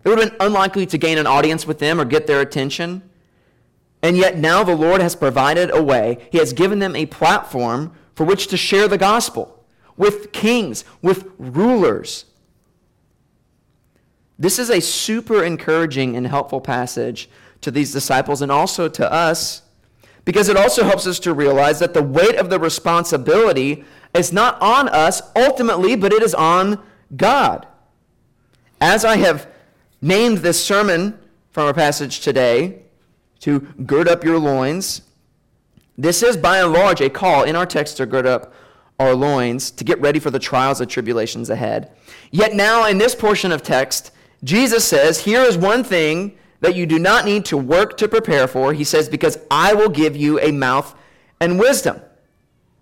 It 0.03 0.09
would 0.09 0.17
have 0.17 0.29
been 0.29 0.37
unlikely 0.39 0.87
to 0.87 0.97
gain 0.97 1.17
an 1.17 1.27
audience 1.27 1.67
with 1.67 1.79
them 1.79 2.01
or 2.01 2.05
get 2.05 2.25
their 2.25 2.41
attention. 2.41 3.07
And 4.01 4.17
yet 4.17 4.37
now 4.37 4.63
the 4.63 4.75
Lord 4.75 5.01
has 5.01 5.15
provided 5.15 5.69
a 5.71 5.83
way. 5.83 6.27
He 6.31 6.37
has 6.39 6.53
given 6.53 6.79
them 6.79 6.95
a 6.95 7.05
platform 7.05 7.93
for 8.15 8.23
which 8.23 8.47
to 8.47 8.57
share 8.57 8.87
the 8.87 8.97
gospel 8.97 9.63
with 9.97 10.31
kings, 10.31 10.83
with 11.01 11.29
rulers. 11.37 12.25
This 14.37 14.59
is 14.59 14.69
a 14.69 14.81
super 14.81 15.43
encouraging 15.43 16.15
and 16.15 16.27
helpful 16.27 16.61
passage 16.61 17.29
to 17.61 17.71
these 17.71 17.91
disciples 17.91 18.41
and 18.41 18.51
also 18.51 18.87
to 18.89 19.11
us 19.11 19.61
because 20.25 20.49
it 20.49 20.57
also 20.57 20.83
helps 20.83 21.05
us 21.07 21.19
to 21.19 21.33
realize 21.33 21.79
that 21.79 21.93
the 21.93 22.03
weight 22.03 22.35
of 22.35 22.49
the 22.49 22.59
responsibility 22.59 23.85
is 24.13 24.33
not 24.33 24.59
on 24.61 24.89
us 24.89 25.21
ultimately, 25.35 25.95
but 25.95 26.11
it 26.11 26.23
is 26.23 26.33
on 26.33 26.81
God. 27.15 27.67
As 28.81 29.05
I 29.05 29.17
have 29.17 29.47
named 30.01 30.39
this 30.39 30.63
sermon 30.63 31.17
from 31.51 31.67
our 31.67 31.73
passage 31.73 32.19
today, 32.19 32.81
to 33.41 33.59
gird 33.85 34.07
up 34.07 34.23
your 34.23 34.39
loins, 34.39 35.01
this 35.97 36.23
is 36.23 36.35
by 36.35 36.59
and 36.59 36.73
large 36.73 37.01
a 37.01 37.09
call 37.09 37.43
in 37.43 37.55
our 37.55 37.65
text 37.65 37.97
to 37.97 38.05
gird 38.05 38.25
up 38.25 38.53
our 38.99 39.13
loins 39.13 39.69
to 39.71 39.83
get 39.83 39.99
ready 40.01 40.19
for 40.19 40.31
the 40.31 40.39
trials 40.39 40.81
and 40.81 40.89
tribulations 40.89 41.49
ahead. 41.49 41.91
Yet 42.31 42.53
now, 42.53 42.87
in 42.87 42.97
this 42.97 43.13
portion 43.13 43.51
of 43.51 43.61
text, 43.61 44.11
Jesus 44.43 44.85
says, 44.85 45.21
Here 45.21 45.41
is 45.41 45.57
one 45.57 45.83
thing 45.83 46.37
that 46.61 46.75
you 46.75 46.85
do 46.85 46.99
not 46.99 47.25
need 47.25 47.45
to 47.45 47.57
work 47.57 47.97
to 47.97 48.07
prepare 48.07 48.47
for. 48.47 48.73
He 48.73 48.83
says, 48.83 49.09
Because 49.09 49.37
I 49.49 49.73
will 49.73 49.89
give 49.89 50.15
you 50.15 50.39
a 50.39 50.51
mouth 50.51 50.95
and 51.39 51.59
wisdom. 51.59 52.01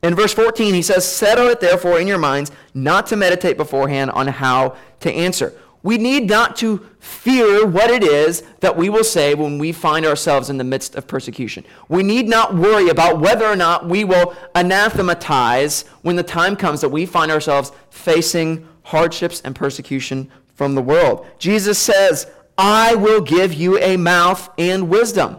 In 0.02 0.16
verse 0.16 0.34
14, 0.34 0.74
he 0.74 0.82
says, 0.82 1.10
Settle 1.10 1.48
it 1.48 1.60
therefore 1.60 2.00
in 2.00 2.08
your 2.08 2.18
minds 2.18 2.52
not 2.74 3.08
to 3.08 3.16
meditate 3.16 3.58
beforehand 3.58 4.12
on 4.12 4.28
how 4.28 4.76
to 5.00 5.12
answer. 5.12 5.54
We 5.82 5.98
need 5.98 6.30
not 6.30 6.56
to 6.58 6.90
fear 7.00 7.66
what 7.68 7.92
it 7.92 8.04
is 8.04 8.44
that 8.62 8.78
we 8.78 8.90
will 8.90 9.04
say 9.04 9.36
when 9.36 9.60
we 9.60 9.74
find 9.74 10.06
ourselves 10.06 10.50
in 10.50 10.58
the 10.58 10.64
midst 10.64 10.96
of 10.96 11.08
persecution. 11.08 11.66
We 11.90 12.04
need 12.04 12.30
not 12.30 12.56
worry 12.56 12.88
about 12.88 13.20
whether 13.20 13.46
or 13.46 13.58
not 13.58 13.88
we 13.88 14.06
will 14.06 14.34
anathematize 14.56 15.84
when 16.02 16.16
the 16.16 16.24
time 16.24 16.56
comes 16.56 16.80
that 16.82 16.90
we 16.90 17.06
find 17.06 17.30
ourselves 17.30 17.74
facing 17.90 18.66
hardships 18.84 19.42
and 19.42 19.54
persecution 19.54 20.32
from 20.54 20.76
the 20.76 20.82
world. 20.82 21.26
Jesus 21.40 21.80
says, 21.80 22.28
I 22.58 22.96
will 22.96 23.22
give 23.22 23.54
you 23.54 23.78
a 23.80 23.98
mouth 23.98 24.50
and 24.58 24.90
wisdom. 24.90 25.38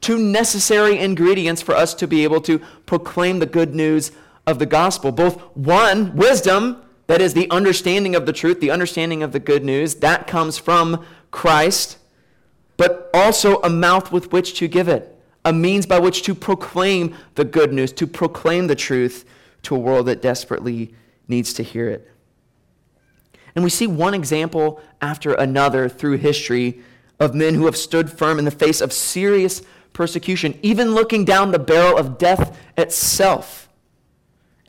Two 0.00 0.18
necessary 0.18 0.98
ingredients 0.98 1.62
for 1.62 1.74
us 1.74 1.94
to 1.94 2.06
be 2.06 2.24
able 2.24 2.40
to 2.42 2.58
proclaim 2.86 3.38
the 3.38 3.46
good 3.46 3.74
news 3.74 4.12
of 4.46 4.58
the 4.58 4.66
gospel. 4.66 5.12
Both 5.12 5.40
one, 5.56 6.16
wisdom, 6.16 6.82
that 7.06 7.20
is 7.20 7.34
the 7.34 7.50
understanding 7.50 8.14
of 8.14 8.26
the 8.26 8.32
truth, 8.32 8.60
the 8.60 8.70
understanding 8.70 9.22
of 9.22 9.32
the 9.32 9.40
good 9.40 9.64
news, 9.64 9.96
that 9.96 10.26
comes 10.26 10.58
from 10.58 11.04
Christ, 11.30 11.98
but 12.76 13.10
also 13.12 13.60
a 13.62 13.68
mouth 13.68 14.10
with 14.10 14.32
which 14.32 14.54
to 14.58 14.68
give 14.68 14.88
it, 14.88 15.16
a 15.44 15.52
means 15.52 15.86
by 15.86 15.98
which 15.98 16.22
to 16.22 16.34
proclaim 16.34 17.14
the 17.34 17.44
good 17.44 17.72
news, 17.72 17.92
to 17.92 18.06
proclaim 18.06 18.66
the 18.66 18.74
truth 18.74 19.24
to 19.62 19.76
a 19.76 19.78
world 19.78 20.06
that 20.06 20.22
desperately 20.22 20.94
needs 21.28 21.52
to 21.54 21.62
hear 21.62 21.88
it. 21.88 22.09
And 23.54 23.64
we 23.64 23.70
see 23.70 23.86
one 23.86 24.14
example 24.14 24.80
after 25.00 25.34
another 25.34 25.88
through 25.88 26.18
history 26.18 26.80
of 27.18 27.34
men 27.34 27.54
who 27.54 27.66
have 27.66 27.76
stood 27.76 28.10
firm 28.10 28.38
in 28.38 28.44
the 28.44 28.50
face 28.50 28.80
of 28.80 28.92
serious 28.92 29.62
persecution, 29.92 30.58
even 30.62 30.94
looking 30.94 31.24
down 31.24 31.50
the 31.50 31.58
barrel 31.58 31.98
of 31.98 32.18
death 32.18 32.58
itself, 32.76 33.68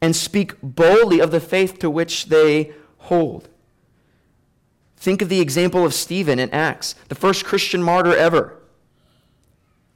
and 0.01 0.15
speak 0.15 0.55
boldly 0.61 1.19
of 1.19 1.31
the 1.31 1.39
faith 1.39 1.79
to 1.79 1.89
which 1.89 2.25
they 2.25 2.73
hold. 2.97 3.47
Think 4.97 5.21
of 5.21 5.29
the 5.29 5.39
example 5.39 5.85
of 5.85 5.93
Stephen 5.93 6.39
in 6.39 6.49
Acts, 6.51 6.95
the 7.07 7.15
first 7.15 7.45
Christian 7.45 7.81
martyr 7.81 8.15
ever. 8.15 8.57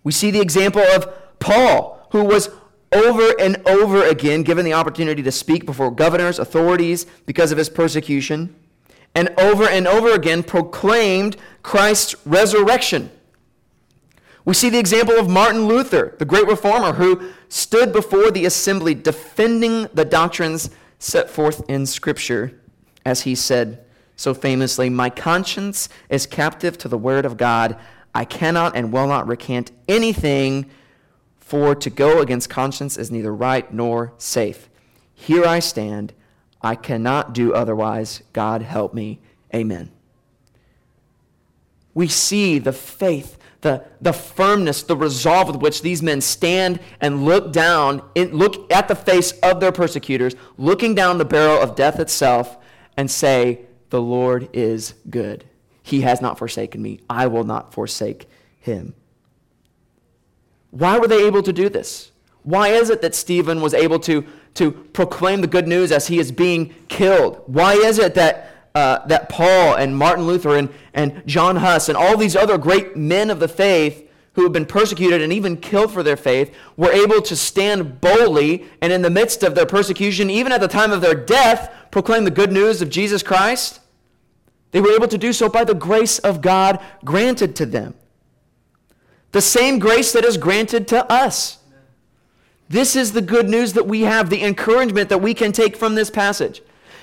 We 0.04 0.12
see 0.12 0.32
the 0.32 0.41
example 0.41 0.82
of 0.82 1.39
Paul, 1.39 2.08
who 2.12 2.24
was 2.24 2.50
over 2.91 3.34
and 3.39 3.62
over 3.67 4.04
again 4.04 4.43
given 4.43 4.63
the 4.63 4.74
opportunity 4.74 5.21
to 5.24 5.32
speak 5.32 5.65
before 5.65 5.91
governors, 5.91 6.39
authorities, 6.39 7.06
because 7.26 7.52
of 7.52 7.58
his 7.58 7.69
persecution 7.69 8.56
and 9.15 9.34
over 9.38 9.63
and 9.63 9.88
over 9.88 10.12
again 10.12 10.43
proclaimed 10.43 11.38
Christ's 11.63 12.15
resurrection. 12.25 13.10
We 14.43 14.54
see 14.54 14.69
the 14.69 14.78
example 14.78 15.15
of 15.15 15.28
Martin 15.28 15.65
Luther, 15.65 16.15
the 16.19 16.25
great 16.25 16.45
reformer 16.45 16.93
who 16.93 17.32
stood 17.49 17.91
before 17.91 18.30
the 18.30 18.45
assembly 18.45 18.93
defending 18.93 19.88
the 19.93 20.06
doctrines 20.06 20.69
set 20.99 21.30
forth 21.30 21.67
in 21.67 21.86
Scripture, 21.86 22.60
as 23.06 23.21
he 23.21 23.34
said 23.34 23.84
so 24.15 24.34
famously, 24.34 24.89
My 24.89 25.10
conscience 25.10 25.89
is 26.10 26.25
captive 26.25 26.78
to 26.80 26.88
the 26.88 26.97
word 26.97 27.25
of 27.25 27.38
God. 27.38 27.78
I 28.13 28.23
cannot 28.23 28.75
and 28.75 28.93
will 28.93 29.08
not 29.08 29.28
recant 29.28 29.71
anything, 29.88 30.69
for 31.38 31.75
to 31.75 31.89
go 31.89 32.21
against 32.21 32.49
conscience 32.49 32.97
is 32.97 33.12
neither 33.12 33.34
right 33.34 33.71
nor 33.73 34.13
safe. 34.17 34.69
Here 35.13 35.45
I 35.45 35.60
stand 35.60 36.13
I 36.65 36.73
cannot 36.73 37.34
do 37.34 37.54
otherwise. 37.54 38.23
God 38.34 38.63
help 38.63 38.91
me. 38.91 39.19
Amen. 39.54 39.91
We 41.93 42.08
see 42.08 42.58
the 42.58 42.73
faith, 42.73 43.38
the, 43.62 43.86
the 44.01 44.13
firmness, 44.13 44.82
the 44.82 44.97
resolve 44.97 45.45
with 45.45 45.58
which 45.58 45.84
these 45.84 46.01
men 46.01 46.21
stand 46.21 46.80
and 46.99 47.23
look 47.23 47.54
down, 47.54 48.01
look 48.15 48.73
at 48.73 48.88
the 48.88 48.95
face 48.95 49.32
of 49.43 49.60
their 49.60 49.71
persecutors, 49.71 50.34
looking 50.58 50.95
down 50.95 51.19
the 51.19 51.23
barrel 51.23 51.62
of 51.62 51.75
death 51.75 51.99
itself, 51.99 52.58
and 52.97 53.12
say, 53.12 53.62
The 53.91 54.01
Lord 54.01 54.49
is 54.51 54.95
good. 55.08 55.45
He 55.84 56.01
has 56.01 56.19
not 56.19 56.39
forsaken 56.39 56.82
me. 56.82 56.99
I 57.08 57.28
will 57.28 57.43
not 57.43 57.75
forsake 57.75 58.28
him. 58.60 58.95
Why 60.71 60.97
were 60.97 61.08
they 61.08 61.28
able 61.28 61.43
to 61.43 61.54
do 61.54 61.69
this? 61.69 62.10
Why 62.45 62.69
is 62.69 62.89
it 62.89 63.01
that 63.01 63.13
Stephen 63.13 63.62
was 63.62 63.73
able 63.73 63.99
to 63.99 64.25
to 64.55 64.71
proclaim 64.71 65.41
the 65.41 65.47
good 65.47 65.67
news 65.67 65.91
as 65.91 66.08
he 66.08 66.17
is 66.17 66.31
being 66.31 66.73
killed? 66.88 67.41
Why 67.45 67.73
is 67.73 67.99
it 67.99 68.15
that, 68.15 68.55
uh, 68.73 69.05
that 69.08 69.29
Paul 69.29 69.75
and 69.75 69.95
Martin 69.95 70.25
Luther 70.25 70.58
and, 70.58 70.69
and 70.93 71.21
John 71.27 71.58
Huss 71.58 71.88
and 71.89 71.97
all 71.97 72.17
these 72.17 72.36
other 72.36 72.58
great 72.58 72.97
men 72.97 73.29
of 73.29 73.39
the 73.39 73.47
faith 73.47 74.10
who 74.34 74.43
have 74.43 74.53
been 74.53 74.65
persecuted 74.65 75.21
and 75.21 75.31
even 75.31 75.58
killed 75.58 75.93
for 75.93 76.03
their 76.03 76.17
faith 76.17 76.53
were 76.75 76.91
able 76.91 77.21
to 77.21 77.36
stand 77.36 78.01
boldly 78.01 78.65
and 78.81 78.91
in 78.91 79.01
the 79.01 79.10
midst 79.10 79.43
of 79.43 79.55
their 79.55 79.65
persecution, 79.65 80.29
even 80.29 80.51
at 80.51 80.62
the 80.62 80.67
time 80.67 80.91
of 80.91 81.01
their 81.01 81.15
death, 81.15 81.73
proclaim 81.91 82.23
the 82.23 82.31
good 82.31 82.51
news 82.51 82.81
of 82.81 82.89
Jesus 82.89 83.23
Christ? 83.23 83.81
They 84.71 84.81
were 84.81 84.95
able 84.95 85.08
to 85.08 85.17
do 85.17 85.31
so 85.31 85.47
by 85.47 85.63
the 85.63 85.73
grace 85.73 86.19
of 86.19 86.41
God 86.41 86.81
granted 87.03 87.55
to 87.58 87.65
them. 87.65 87.93
The 89.31 89.41
same 89.41 89.79
grace 89.79 90.13
that 90.13 90.25
is 90.25 90.38
granted 90.38 90.88
to 90.89 91.10
us. 91.12 91.60
This 92.69 92.95
is 92.95 93.12
the 93.12 93.21
good 93.21 93.47
news 93.47 93.73
that 93.73 93.88
we 93.88 94.01
have, 94.01 94.30
the 94.30 94.43
encouragement 94.43 95.10
that 95.10 95.21
we 95.21 95.34
can 95.34 95.51
take 95.51 95.78
from 95.78 95.95
this 95.95 96.10
passage. 96.10 96.62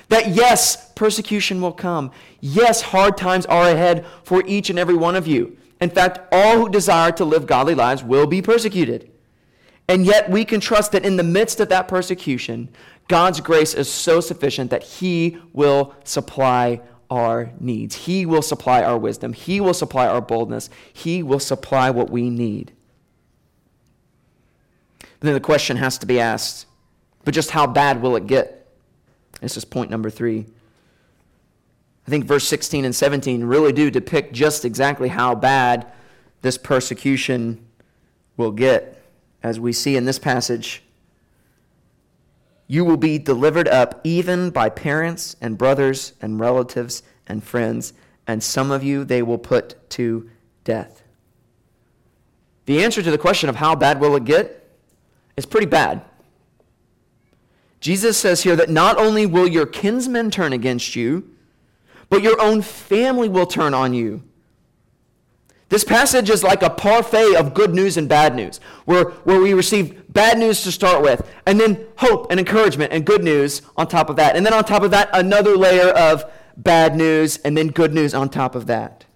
That 0.08 0.28
yes, 0.28 0.92
persecution 0.92 1.60
will 1.60 1.72
come. 1.72 2.10
Yes, 2.40 2.82
hard 2.82 3.16
times 3.16 3.46
are 3.46 3.68
ahead 3.68 4.04
for 4.24 4.42
each 4.46 4.70
and 4.70 4.78
every 4.78 4.96
one 4.96 5.16
of 5.16 5.26
you. 5.26 5.56
In 5.80 5.90
fact, 5.90 6.20
all 6.32 6.58
who 6.58 6.68
desire 6.68 7.12
to 7.12 7.24
live 7.24 7.46
godly 7.46 7.74
lives 7.74 8.02
will 8.02 8.26
be 8.26 8.42
persecuted. 8.42 9.10
And 9.88 10.04
yet 10.04 10.30
we 10.30 10.44
can 10.44 10.60
trust 10.60 10.92
that 10.92 11.04
in 11.04 11.16
the 11.16 11.22
midst 11.22 11.60
of 11.60 11.68
that 11.70 11.88
persecution, 11.88 12.68
God's 13.08 13.40
grace 13.40 13.74
is 13.74 13.90
so 13.90 14.20
sufficient 14.20 14.70
that 14.70 14.82
He 14.82 15.38
will 15.52 15.94
supply 16.04 16.80
our 17.10 17.52
needs. 17.60 17.94
He 17.94 18.24
will 18.24 18.42
supply 18.42 18.82
our 18.82 18.96
wisdom. 18.96 19.32
He 19.32 19.60
will 19.60 19.74
supply 19.74 20.06
our 20.06 20.20
boldness. 20.20 20.70
He 20.92 21.22
will 21.22 21.40
supply 21.40 21.90
what 21.90 22.10
we 22.10 22.30
need. 22.30 22.72
But 25.22 25.26
then 25.26 25.34
the 25.34 25.40
question 25.40 25.76
has 25.76 25.98
to 25.98 26.06
be 26.06 26.18
asked 26.18 26.66
but 27.24 27.32
just 27.32 27.52
how 27.52 27.68
bad 27.68 28.02
will 28.02 28.16
it 28.16 28.26
get? 28.26 28.66
This 29.40 29.56
is 29.56 29.64
point 29.64 29.88
number 29.88 30.10
three. 30.10 30.46
I 32.08 32.10
think 32.10 32.24
verse 32.24 32.48
16 32.48 32.84
and 32.84 32.92
17 32.92 33.44
really 33.44 33.72
do 33.72 33.88
depict 33.88 34.32
just 34.32 34.64
exactly 34.64 35.10
how 35.10 35.36
bad 35.36 35.86
this 36.40 36.58
persecution 36.58 37.64
will 38.36 38.50
get. 38.50 39.00
As 39.44 39.60
we 39.60 39.72
see 39.72 39.94
in 39.94 40.06
this 40.06 40.18
passage, 40.18 40.82
you 42.66 42.84
will 42.84 42.96
be 42.96 43.16
delivered 43.16 43.68
up 43.68 44.00
even 44.02 44.50
by 44.50 44.70
parents 44.70 45.36
and 45.40 45.56
brothers 45.56 46.14
and 46.20 46.40
relatives 46.40 47.04
and 47.28 47.44
friends, 47.44 47.92
and 48.26 48.42
some 48.42 48.72
of 48.72 48.82
you 48.82 49.04
they 49.04 49.22
will 49.22 49.38
put 49.38 49.88
to 49.90 50.28
death. 50.64 51.04
The 52.66 52.82
answer 52.82 53.04
to 53.04 53.10
the 53.12 53.18
question 53.18 53.48
of 53.48 53.54
how 53.54 53.76
bad 53.76 54.00
will 54.00 54.16
it 54.16 54.24
get 54.24 54.61
is 55.36 55.46
pretty 55.46 55.66
bad. 55.66 56.02
Jesus 57.80 58.16
says 58.16 58.42
here 58.42 58.54
that 58.56 58.70
not 58.70 58.96
only 58.98 59.26
will 59.26 59.48
your 59.48 59.66
kinsmen 59.66 60.30
turn 60.30 60.52
against 60.52 60.94
you, 60.94 61.28
but 62.08 62.22
your 62.22 62.40
own 62.40 62.62
family 62.62 63.28
will 63.28 63.46
turn 63.46 63.74
on 63.74 63.92
you. 63.92 64.22
This 65.68 65.84
passage 65.84 66.28
is 66.28 66.44
like 66.44 66.62
a 66.62 66.68
parfait 66.68 67.34
of 67.34 67.54
good 67.54 67.74
news 67.74 67.96
and 67.96 68.06
bad 68.06 68.36
news, 68.36 68.60
where, 68.84 69.04
where 69.24 69.40
we 69.40 69.54
receive 69.54 70.12
bad 70.12 70.38
news 70.38 70.62
to 70.64 70.70
start 70.70 71.02
with, 71.02 71.26
and 71.46 71.58
then 71.58 71.86
hope 71.96 72.30
and 72.30 72.38
encouragement 72.38 72.92
and 72.92 73.06
good 73.06 73.24
news 73.24 73.62
on 73.76 73.88
top 73.88 74.10
of 74.10 74.16
that. 74.16 74.36
And 74.36 74.44
then 74.44 74.52
on 74.52 74.64
top 74.64 74.82
of 74.82 74.90
that, 74.90 75.08
another 75.14 75.56
layer 75.56 75.88
of 75.88 76.30
bad 76.58 76.94
news, 76.94 77.38
and 77.38 77.56
then 77.56 77.68
good 77.68 77.94
news 77.94 78.12
on 78.12 78.28
top 78.28 78.54
of 78.54 78.66
that. 78.66 79.06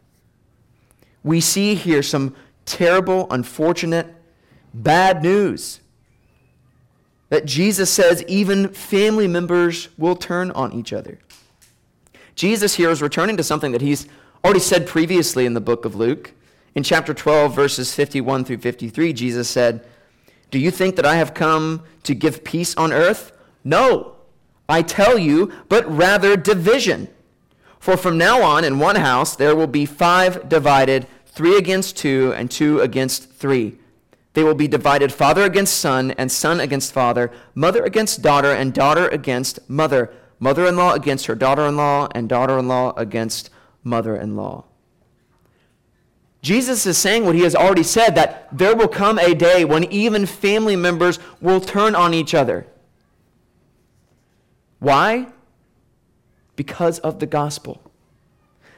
We 1.23 1.43
see 1.43 1.75
here 1.75 2.03
some 2.03 2.35
terrible, 2.65 3.27
unfortunate, 3.31 4.07
bad 4.73 5.23
news. 5.23 5.81
That 7.29 7.45
Jesus 7.45 7.91
says 7.91 8.25
even 8.29 8.69
family 8.69 9.27
members 9.27 9.89
will 9.99 10.17
turn 10.17 10.51
on 10.53 10.73
each 10.73 10.93
other. 10.93 11.19
Jesus 12.35 12.75
here 12.75 12.91
is 12.91 13.03
returning 13.03 13.37
to 13.37 13.43
something 13.43 13.73
that 13.73 13.81
he's 13.81 14.07
already 14.45 14.61
said 14.61 14.87
previously 14.87 15.47
in 15.47 15.55
the 15.55 15.61
book 15.61 15.85
of 15.85 15.97
Luke. 15.97 16.33
In 16.75 16.83
chapter 16.83 17.15
12, 17.15 17.55
verses 17.55 17.95
51 17.95 18.45
through 18.45 18.59
53, 18.59 19.13
Jesus 19.13 19.49
said, 19.49 19.85
Do 20.51 20.59
you 20.59 20.71
think 20.71 20.97
that 20.97 21.07
I 21.07 21.17
have 21.17 21.35
come 21.35 21.83
to 22.03 22.15
give 22.15 22.45
peace 22.45 22.77
on 22.77 22.93
earth? 22.93 23.33
No, 23.65 24.17
I 24.69 24.83
tell 24.83 25.19
you, 25.19 25.53
but 25.69 25.91
rather 25.91 26.37
division. 26.37 27.09
For 27.79 27.97
from 27.97 28.19
now 28.19 28.43
on, 28.43 28.65
in 28.65 28.79
one 28.79 28.97
house, 28.97 29.35
there 29.35 29.57
will 29.57 29.67
be 29.67 29.87
five 29.87 30.49
divided, 30.49 31.07
three 31.27 31.57
against 31.57 31.97
two, 31.97 32.35
and 32.37 32.51
two 32.51 32.81
against 32.81 33.31
three. 33.33 33.79
They 34.37 34.45
will 34.45 34.55
be 34.55 34.69
divided 34.69 35.15
father 35.15 35.45
against 35.45 35.79
son, 35.79 36.11
and 36.11 36.31
son 36.31 36.61
against 36.61 36.93
father, 36.93 37.33
mother 37.55 37.83
against 37.83 38.21
daughter, 38.21 38.53
and 38.53 38.75
daughter 38.75 39.09
against 39.09 39.59
mother, 39.67 40.13
mother 40.39 40.67
in 40.67 40.77
law 40.77 40.93
against 40.93 41.25
her 41.25 41.35
daughter 41.35 41.63
in 41.63 41.79
law, 41.79 42.09
and 42.15 42.29
daughter 42.29 42.59
in 42.59 42.69
law 42.69 42.93
against 42.99 43.49
mother 43.83 44.15
in 44.15 44.37
law. 44.37 44.67
Jesus 46.43 46.85
is 46.85 46.99
saying 46.99 47.25
what 47.25 47.35
he 47.35 47.41
has 47.45 47.55
already 47.55 47.83
said 47.83 48.15
that 48.17 48.47
there 48.53 48.77
will 48.77 48.89
come 48.89 49.19
a 49.19 49.35
day 49.35 49.65
when 49.65 49.85
even 49.85 50.27
family 50.27 50.77
members 50.77 51.19
will 51.41 51.63
turn 51.63 51.95
on 51.95 52.13
each 52.13 52.35
other. 52.35 52.67
Why? 54.81 55.29
Because 56.57 56.99
of 56.99 57.21
the 57.21 57.27
gospel. 57.27 57.86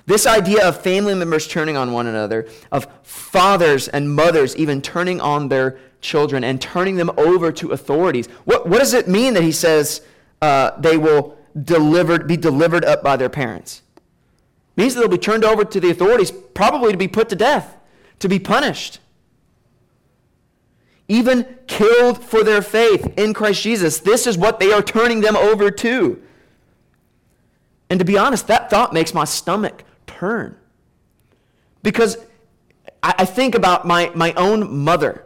This 0.08 0.26
idea 0.26 0.66
of 0.66 0.80
family 0.80 1.14
members 1.14 1.46
turning 1.46 1.76
on 1.76 1.92
one 1.92 2.06
another, 2.06 2.48
of 2.72 2.86
fathers 3.02 3.88
and 3.88 4.10
mothers 4.10 4.56
even 4.56 4.80
turning 4.80 5.20
on 5.20 5.48
their 5.48 5.78
children 6.00 6.44
and 6.44 6.58
turning 6.62 6.96
them 6.96 7.10
over 7.18 7.52
to 7.52 7.72
authorities. 7.72 8.26
What, 8.46 8.66
what 8.66 8.78
does 8.78 8.94
it 8.94 9.06
mean 9.06 9.34
that 9.34 9.42
he 9.42 9.52
says 9.52 10.00
uh, 10.40 10.70
they 10.80 10.96
will 10.96 11.36
delivered, 11.62 12.26
be 12.26 12.38
delivered 12.38 12.86
up 12.86 13.02
by 13.02 13.18
their 13.18 13.28
parents? 13.28 13.82
means 14.76 14.94
that 14.94 15.00
they'll 15.00 15.10
be 15.10 15.18
turned 15.18 15.44
over 15.44 15.62
to 15.62 15.78
the 15.78 15.90
authorities, 15.90 16.30
probably 16.30 16.90
to 16.92 16.96
be 16.96 17.08
put 17.08 17.28
to 17.28 17.36
death, 17.36 17.76
to 18.20 18.30
be 18.30 18.38
punished. 18.38 19.00
Even 21.06 21.58
killed 21.66 22.24
for 22.24 22.42
their 22.42 22.62
faith 22.62 23.12
in 23.18 23.34
Christ 23.34 23.62
Jesus. 23.62 24.00
This 24.00 24.26
is 24.26 24.38
what 24.38 24.58
they 24.58 24.72
are 24.72 24.80
turning 24.80 25.20
them 25.20 25.36
over 25.36 25.70
to. 25.70 26.22
And 27.90 27.98
to 27.98 28.06
be 28.06 28.16
honest, 28.16 28.46
that 28.46 28.70
thought 28.70 28.94
makes 28.94 29.12
my 29.12 29.24
stomach 29.24 29.84
turn. 30.18 30.56
Because 31.82 32.18
I, 33.02 33.24
think 33.24 33.54
about 33.54 33.86
my, 33.86 34.10
my 34.14 34.32
own 34.34 34.76
mother, 34.84 35.24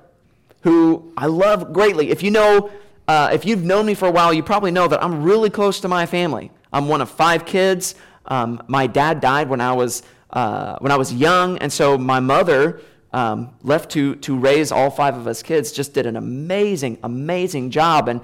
who 0.63 1.13
I 1.17 1.27
love 1.27 1.73
greatly. 1.73 2.11
If 2.11 2.23
you 2.23 2.31
know, 2.31 2.71
uh, 3.09 3.31
if 3.33 3.45
you've 3.45 3.65
known 3.65 3.87
me 3.87 3.95
for 3.95 4.07
a 4.07 4.11
while, 4.11 4.33
you 4.33 4.43
probably 4.43 4.71
know 4.71 4.87
that 4.89 5.03
I'm 5.03 5.23
really 5.23 5.51
close 5.51 5.81
to 5.81 5.89
my 5.89 6.07
family. 6.07 6.51
I'm 6.73 6.89
one 6.89 7.01
of 7.01 7.11
five 7.11 7.47
kids. 7.47 7.95
Um, 8.27 8.63
my 8.69 8.87
dad 8.87 9.21
died 9.21 9.49
when 9.49 9.61
I 9.61 9.73
was 9.73 10.03
uh, 10.31 10.79
when 10.79 10.91
I 10.91 10.97
was 10.97 11.13
young, 11.13 11.59
and 11.59 11.71
so 11.71 11.99
my 11.99 12.21
mother 12.21 12.81
um, 13.13 13.55
left 13.63 13.91
to 13.91 14.15
to 14.17 14.39
raise 14.39 14.73
all 14.73 14.91
five 14.91 15.17
of 15.17 15.27
us 15.27 15.43
kids. 15.43 15.73
Just 15.73 15.93
did 15.93 16.07
an 16.07 16.17
amazing, 16.17 16.99
amazing 17.03 17.71
job, 17.71 18.09
and 18.09 18.21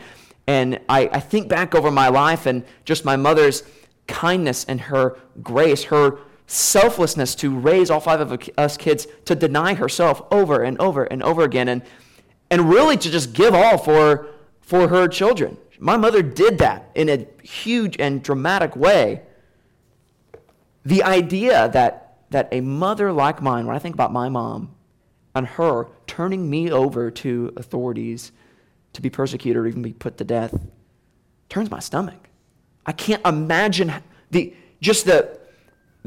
and 0.47 0.81
I, 0.89 1.09
I 1.13 1.21
think 1.21 1.49
back 1.49 1.75
over 1.75 1.91
my 1.91 2.09
life 2.09 2.47
and 2.47 2.65
just 2.85 3.05
my 3.05 3.17
mother's 3.17 3.63
kindness 4.07 4.65
and 4.65 4.81
her 4.81 5.19
grace, 5.43 5.85
her 5.85 6.19
selflessness 6.49 7.37
to 7.37 7.57
raise 7.57 7.91
all 7.91 8.01
five 8.01 8.21
of 8.21 8.49
us 8.57 8.77
kids, 8.77 9.07
to 9.27 9.37
deny 9.37 9.75
herself 9.75 10.23
over 10.33 10.63
and 10.63 10.81
over 10.81 11.05
and 11.05 11.23
over 11.23 11.43
again, 11.43 11.69
and 11.69 11.83
and 12.51 12.69
really 12.69 12.97
to 12.97 13.11
just 13.11 13.33
give 13.35 13.55
all 13.55 13.79
for 13.79 14.27
for 14.61 14.89
her 14.89 15.07
children. 15.07 15.57
My 15.79 15.97
mother 15.97 16.23
did 16.23 16.59
that 16.59 16.91
in 16.95 17.09
a 17.09 17.27
huge 17.43 17.97
and 17.99 18.23
dramatic 18.23 18.75
way. 18.75 19.23
The 20.85 21.03
idea 21.03 21.69
that, 21.69 22.19
that 22.31 22.49
a 22.53 22.61
mother 22.61 23.13
like 23.13 23.41
mine, 23.41 23.67
when 23.67 23.77
I 23.77 23.79
think 23.79 23.95
about 23.95 24.13
my 24.13 24.29
mom 24.29 24.75
and 25.35 25.47
her 25.47 25.87
turning 26.07 26.51
me 26.51 26.71
over 26.71 27.11
to 27.11 27.53
authorities 27.57 28.33
to 28.95 29.03
be 29.03 29.11
persecuted 29.11 29.57
or 29.57 29.67
even 29.67 29.83
be 29.83 29.93
put 29.93 30.19
to 30.19 30.25
death, 30.25 30.59
turns 31.49 31.71
my 31.71 31.79
stomach. 31.79 32.29
I 32.85 32.93
can't 32.93 33.25
imagine 33.27 33.93
the, 34.31 34.55
just 34.81 35.07
the, 35.07 35.38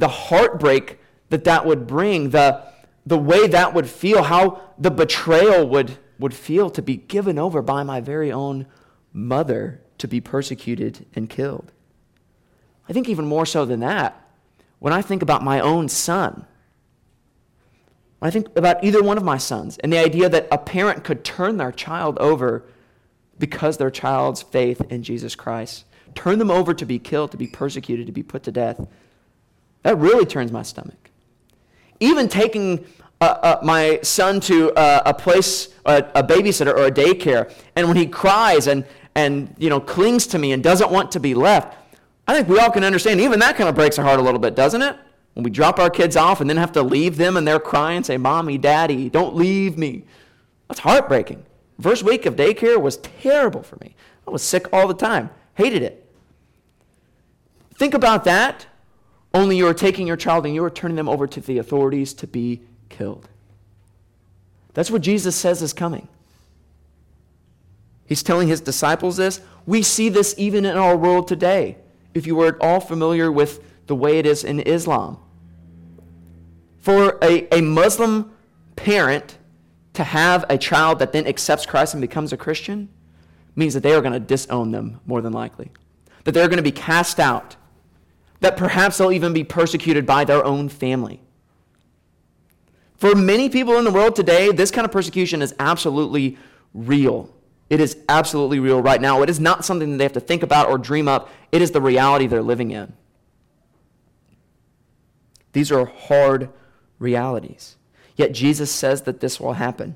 the 0.01 0.07
heartbreak 0.07 0.99
that 1.29 1.43
that 1.43 1.63
would 1.63 1.85
bring, 1.85 2.31
the, 2.31 2.63
the 3.05 3.19
way 3.19 3.45
that 3.47 3.75
would 3.75 3.87
feel, 3.87 4.23
how 4.23 4.59
the 4.79 4.89
betrayal 4.89 5.67
would, 5.67 5.95
would 6.17 6.33
feel 6.33 6.71
to 6.71 6.81
be 6.81 6.97
given 6.97 7.37
over 7.37 7.61
by 7.61 7.83
my 7.83 8.01
very 8.01 8.31
own 8.31 8.65
mother 9.13 9.79
to 9.99 10.07
be 10.07 10.19
persecuted 10.19 11.05
and 11.13 11.29
killed. 11.29 11.71
I 12.89 12.93
think 12.93 13.07
even 13.07 13.25
more 13.27 13.45
so 13.45 13.63
than 13.63 13.81
that, 13.81 14.27
when 14.79 14.91
I 14.91 15.03
think 15.03 15.21
about 15.21 15.43
my 15.43 15.59
own 15.59 15.87
son, 15.87 16.47
when 18.17 18.27
I 18.27 18.31
think 18.31 18.47
about 18.55 18.83
either 18.83 19.03
one 19.03 19.17
of 19.17 19.23
my 19.23 19.37
sons, 19.37 19.77
and 19.77 19.93
the 19.93 19.99
idea 19.99 20.29
that 20.29 20.47
a 20.51 20.57
parent 20.57 21.03
could 21.03 21.23
turn 21.23 21.57
their 21.57 21.71
child 21.71 22.17
over 22.17 22.65
because 23.37 23.77
their 23.77 23.91
child's 23.91 24.41
faith 24.41 24.81
in 24.89 25.03
Jesus 25.03 25.35
Christ, 25.35 25.85
turn 26.15 26.39
them 26.39 26.49
over 26.49 26.73
to 26.73 26.85
be 26.87 26.97
killed, 26.97 27.29
to 27.31 27.37
be 27.37 27.47
persecuted, 27.47 28.07
to 28.07 28.11
be 28.11 28.23
put 28.23 28.41
to 28.43 28.51
death, 28.51 28.87
that 29.83 29.97
really 29.97 30.25
turns 30.25 30.51
my 30.51 30.63
stomach. 30.63 31.09
Even 31.99 32.27
taking 32.27 32.85
uh, 33.19 33.37
uh, 33.41 33.59
my 33.63 33.99
son 34.01 34.39
to 34.41 34.71
uh, 34.73 35.03
a 35.05 35.13
place, 35.13 35.69
a, 35.85 36.23
babysitter 36.23 36.73
or 36.73 36.87
a 36.87 36.91
daycare, 36.91 37.51
and 37.75 37.87
when 37.87 37.97
he 37.97 38.05
cries 38.05 38.67
and, 38.67 38.85
and 39.15 39.53
you 39.57 39.69
know, 39.69 39.79
clings 39.79 40.25
to 40.27 40.39
me 40.39 40.51
and 40.51 40.63
doesn't 40.63 40.91
want 40.91 41.11
to 41.11 41.19
be 41.19 41.33
left, 41.33 41.77
I 42.27 42.35
think 42.35 42.47
we 42.47 42.59
all 42.59 42.71
can 42.71 42.83
understand, 42.83 43.19
even 43.21 43.39
that 43.39 43.57
kind 43.57 43.69
of 43.69 43.75
breaks 43.75 43.99
our 43.99 44.05
heart 44.05 44.19
a 44.19 44.23
little 44.23 44.39
bit, 44.39 44.55
doesn't 44.55 44.81
it? 44.81 44.95
When 45.33 45.43
we 45.43 45.49
drop 45.49 45.79
our 45.79 45.89
kids 45.89 46.15
off 46.15 46.41
and 46.41 46.49
then 46.49 46.57
have 46.57 46.71
to 46.73 46.81
leave 46.83 47.17
them 47.17 47.37
and 47.37 47.47
they're 47.47 47.59
crying, 47.59 48.03
say, 48.03 48.17
Mommy, 48.17 48.57
Daddy, 48.57 49.09
don't 49.09 49.35
leave 49.35 49.77
me. 49.77 50.03
That's 50.67 50.79
heartbreaking. 50.79 51.45
First 51.79 52.03
week 52.03 52.25
of 52.25 52.35
daycare 52.35 52.79
was 52.79 52.97
terrible 52.97 53.63
for 53.63 53.77
me. 53.77 53.95
I 54.27 54.31
was 54.31 54.43
sick 54.43 54.71
all 54.73 54.87
the 54.87 54.93
time, 54.93 55.29
hated 55.55 55.81
it. 55.81 56.07
Think 57.75 57.93
about 57.93 58.23
that, 58.25 58.67
only 59.33 59.57
you 59.57 59.67
are 59.67 59.73
taking 59.73 60.07
your 60.07 60.17
child 60.17 60.45
and 60.45 60.53
you 60.53 60.63
are 60.63 60.69
turning 60.69 60.97
them 60.97 61.09
over 61.09 61.27
to 61.27 61.39
the 61.39 61.57
authorities 61.57 62.13
to 62.15 62.27
be 62.27 62.61
killed. 62.89 63.29
That's 64.73 64.91
what 64.91 65.01
Jesus 65.01 65.35
says 65.35 65.61
is 65.61 65.73
coming. 65.73 66.07
He's 68.05 68.23
telling 68.23 68.47
his 68.47 68.61
disciples 68.61 69.17
this. 69.17 69.39
We 69.65 69.83
see 69.83 70.09
this 70.09 70.35
even 70.37 70.65
in 70.65 70.75
our 70.75 70.97
world 70.97 71.27
today 71.27 71.77
if 72.13 72.27
you 72.27 72.35
were 72.35 72.47
at 72.47 72.61
all 72.61 72.79
familiar 72.79 73.31
with 73.31 73.63
the 73.87 73.95
way 73.95 74.19
it 74.19 74.25
is 74.25 74.43
in 74.43 74.59
Islam. 74.59 75.17
For 76.79 77.17
a, 77.21 77.47
a 77.55 77.61
Muslim 77.61 78.31
parent 78.75 79.37
to 79.93 80.03
have 80.03 80.45
a 80.49 80.57
child 80.57 80.99
that 80.99 81.11
then 81.11 81.27
accepts 81.27 81.65
Christ 81.65 81.93
and 81.93 82.01
becomes 82.01 82.33
a 82.33 82.37
Christian 82.37 82.89
means 83.55 83.73
that 83.73 83.83
they 83.83 83.93
are 83.93 84.01
going 84.01 84.13
to 84.13 84.19
disown 84.19 84.71
them 84.71 84.99
more 85.05 85.21
than 85.21 85.33
likely, 85.33 85.71
that 86.23 86.31
they're 86.31 86.47
going 86.47 86.57
to 86.57 86.63
be 86.63 86.71
cast 86.71 87.19
out, 87.19 87.55
that 88.41 88.57
perhaps 88.57 88.97
they'll 88.97 89.11
even 89.11 89.33
be 89.33 89.43
persecuted 89.43 90.05
by 90.05 90.25
their 90.25 90.43
own 90.43 90.67
family. 90.67 91.21
For 92.97 93.15
many 93.15 93.49
people 93.49 93.77
in 93.77 93.85
the 93.85 93.91
world 93.91 94.15
today, 94.15 94.51
this 94.51 94.69
kind 94.69 94.85
of 94.85 94.91
persecution 94.91 95.41
is 95.41 95.55
absolutely 95.59 96.37
real. 96.73 97.33
It 97.69 97.79
is 97.79 97.97
absolutely 98.09 98.59
real 98.59 98.81
right 98.81 99.01
now. 99.01 99.21
It 99.21 99.29
is 99.29 99.39
not 99.39 99.63
something 99.63 99.91
that 99.91 99.97
they 99.97 100.03
have 100.03 100.13
to 100.13 100.19
think 100.19 100.43
about 100.43 100.69
or 100.69 100.77
dream 100.77 101.07
up. 101.07 101.29
It 101.51 101.61
is 101.61 101.71
the 101.71 101.81
reality 101.81 102.27
they're 102.27 102.41
living 102.41 102.71
in. 102.71 102.93
These 105.53 105.71
are 105.71 105.85
hard 105.85 106.49
realities. 106.99 107.77
Yet 108.15 108.33
Jesus 108.33 108.71
says 108.71 109.03
that 109.03 109.19
this 109.19 109.39
will 109.39 109.53
happen. 109.53 109.95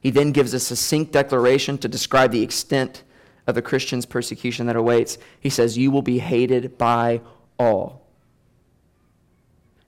He 0.00 0.10
then 0.10 0.32
gives 0.32 0.54
a 0.54 0.60
succinct 0.60 1.12
declaration 1.12 1.78
to 1.78 1.88
describe 1.88 2.30
the 2.30 2.42
extent 2.42 3.02
of 3.48 3.56
the 3.56 3.62
Christian's 3.62 4.06
persecution 4.06 4.66
that 4.66 4.76
awaits. 4.76 5.18
He 5.40 5.50
says, 5.50 5.76
You 5.76 5.90
will 5.90 6.02
be 6.02 6.20
hated 6.20 6.78
by 6.78 7.20
all. 7.58 8.06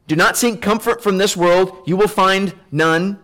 Do 0.08 0.16
not 0.16 0.36
seek 0.36 0.60
comfort 0.60 1.00
from 1.02 1.18
this 1.18 1.36
world, 1.36 1.84
you 1.86 1.96
will 1.96 2.08
find 2.08 2.52
none. 2.72 3.20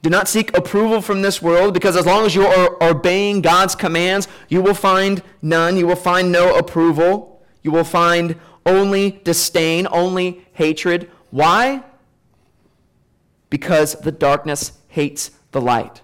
Do 0.00 0.08
not 0.08 0.28
seek 0.28 0.56
approval 0.56 1.02
from 1.02 1.20
this 1.20 1.42
world, 1.42 1.74
because 1.74 1.94
as 1.94 2.06
long 2.06 2.24
as 2.24 2.34
you 2.34 2.46
are 2.46 2.82
obeying 2.82 3.42
God's 3.42 3.74
commands, 3.74 4.28
you 4.48 4.62
will 4.62 4.72
find 4.72 5.22
none. 5.42 5.76
You 5.76 5.86
will 5.86 5.94
find 5.94 6.32
no 6.32 6.56
approval. 6.56 7.42
You 7.62 7.70
will 7.70 7.84
find 7.84 8.36
only 8.64 9.20
disdain, 9.24 9.86
only 9.90 10.46
hatred. 10.54 11.10
Why? 11.30 11.84
because 13.50 13.96
the 14.00 14.12
darkness 14.12 14.72
hates 14.88 15.32
the 15.50 15.60
light. 15.60 16.00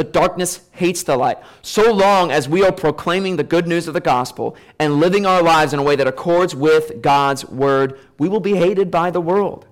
The 0.00 0.04
darkness 0.04 0.62
hates 0.70 1.02
the 1.02 1.14
light. 1.14 1.36
So 1.60 1.92
long 1.92 2.30
as 2.30 2.48
we 2.48 2.64
are 2.64 2.72
proclaiming 2.72 3.36
the 3.36 3.44
good 3.44 3.68
news 3.68 3.86
of 3.86 3.92
the 3.92 4.00
gospel 4.00 4.56
and 4.78 4.98
living 4.98 5.26
our 5.26 5.42
lives 5.42 5.74
in 5.74 5.78
a 5.78 5.82
way 5.82 5.94
that 5.94 6.06
accords 6.06 6.54
with 6.54 7.02
God's 7.02 7.44
word, 7.44 8.00
we 8.18 8.26
will 8.26 8.40
be 8.40 8.56
hated 8.56 8.90
by 8.90 9.10
the 9.10 9.20
world. 9.20 9.66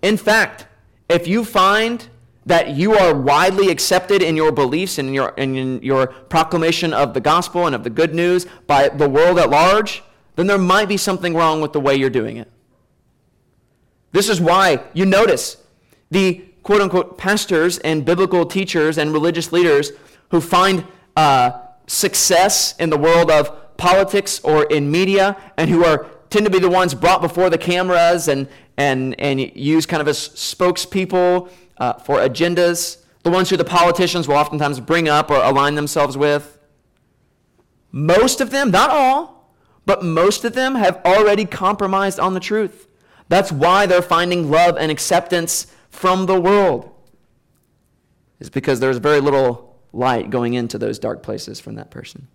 In 0.00 0.16
fact, 0.16 0.66
if 1.10 1.28
you 1.28 1.44
find 1.44 2.08
that 2.46 2.70
you 2.70 2.94
are 2.94 3.14
widely 3.14 3.68
accepted 3.68 4.22
in 4.22 4.34
your 4.34 4.50
beliefs 4.50 4.96
and 4.96 5.08
in 5.08 5.14
your, 5.14 5.28
in 5.36 5.82
your 5.82 6.06
proclamation 6.06 6.94
of 6.94 7.12
the 7.12 7.20
gospel 7.20 7.66
and 7.66 7.74
of 7.74 7.84
the 7.84 7.90
good 7.90 8.14
news 8.14 8.46
by 8.66 8.88
the 8.88 9.10
world 9.10 9.38
at 9.38 9.50
large, 9.50 10.02
then 10.36 10.46
there 10.46 10.56
might 10.56 10.88
be 10.88 10.96
something 10.96 11.34
wrong 11.34 11.60
with 11.60 11.74
the 11.74 11.80
way 11.80 11.94
you're 11.94 12.08
doing 12.08 12.38
it. 12.38 12.50
This 14.12 14.30
is 14.30 14.40
why 14.40 14.84
you 14.94 15.04
notice 15.04 15.58
the 16.10 16.46
quote 16.64 16.80
unquote 16.80 17.16
pastors 17.16 17.78
and 17.78 18.04
biblical 18.04 18.44
teachers 18.44 18.98
and 18.98 19.12
religious 19.12 19.52
leaders 19.52 19.92
who 20.30 20.40
find 20.40 20.84
uh, 21.16 21.52
success 21.86 22.74
in 22.78 22.90
the 22.90 22.96
world 22.96 23.30
of 23.30 23.76
politics 23.76 24.40
or 24.40 24.64
in 24.64 24.90
media 24.90 25.36
and 25.56 25.70
who 25.70 25.84
are 25.84 26.06
tend 26.30 26.46
to 26.46 26.50
be 26.50 26.58
the 26.58 26.68
ones 26.68 26.94
brought 26.94 27.20
before 27.20 27.48
the 27.48 27.58
cameras 27.58 28.26
and, 28.26 28.48
and, 28.76 29.14
and 29.20 29.40
use 29.56 29.86
kind 29.86 30.00
of 30.00 30.08
as 30.08 30.18
spokespeople 30.30 31.48
uh, 31.78 31.92
for 31.92 32.18
agendas, 32.18 33.04
the 33.22 33.30
ones 33.30 33.50
who 33.50 33.56
the 33.56 33.64
politicians 33.64 34.26
will 34.26 34.34
oftentimes 34.34 34.80
bring 34.80 35.08
up 35.08 35.30
or 35.30 35.36
align 35.36 35.76
themselves 35.76 36.16
with. 36.16 36.58
Most 37.92 38.40
of 38.40 38.50
them, 38.50 38.72
not 38.72 38.90
all, 38.90 39.54
but 39.86 40.02
most 40.02 40.44
of 40.44 40.54
them 40.54 40.74
have 40.74 41.00
already 41.04 41.44
compromised 41.44 42.18
on 42.18 42.34
the 42.34 42.40
truth. 42.40 42.88
That's 43.28 43.52
why 43.52 43.86
they're 43.86 44.02
finding 44.02 44.50
love 44.50 44.76
and 44.76 44.90
acceptance 44.90 45.68
from 45.94 46.26
the 46.26 46.38
world 46.38 46.90
is 48.40 48.50
because 48.50 48.80
there's 48.80 48.98
very 48.98 49.20
little 49.20 49.78
light 49.92 50.28
going 50.28 50.54
into 50.54 50.76
those 50.76 50.98
dark 50.98 51.22
places 51.22 51.60
from 51.60 51.76
that 51.76 51.90
person. 51.90 52.26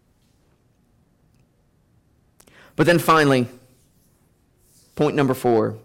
But 2.78 2.88
then 2.88 3.00
finally, 3.00 3.48
point 4.96 5.16
number 5.16 5.34
four 5.34 5.78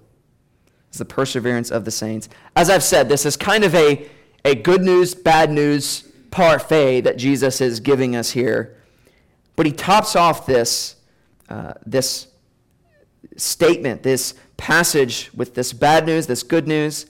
is 0.92 0.98
the 0.98 1.04
perseverance 1.04 1.72
of 1.72 1.84
the 1.84 1.90
saints. 1.90 2.28
As 2.54 2.70
I've 2.70 2.84
said, 2.84 3.08
this 3.08 3.26
is 3.26 3.37
kind 3.37 3.64
of 3.64 3.74
a, 3.74 4.08
a 4.44 4.54
good 4.54 4.80
news, 4.80 5.12
bad 5.14 5.50
news 5.50 6.04
parfait 6.30 7.00
that 7.00 7.16
Jesus 7.18 7.60
is 7.60 7.80
giving 7.80 8.14
us 8.14 8.30
here. 8.30 8.76
But 9.56 9.66
he 9.66 9.72
tops 9.72 10.14
off 10.14 10.46
this, 10.46 10.94
uh, 11.48 11.74
this 11.84 12.28
statement, 13.37 14.04
this 14.04 14.34
passage 14.56 15.30
with 15.34 15.54
this 15.54 15.72
bad 15.72 16.06
news, 16.06 16.28
this 16.28 16.44
good 16.44 16.68
news 16.68 17.06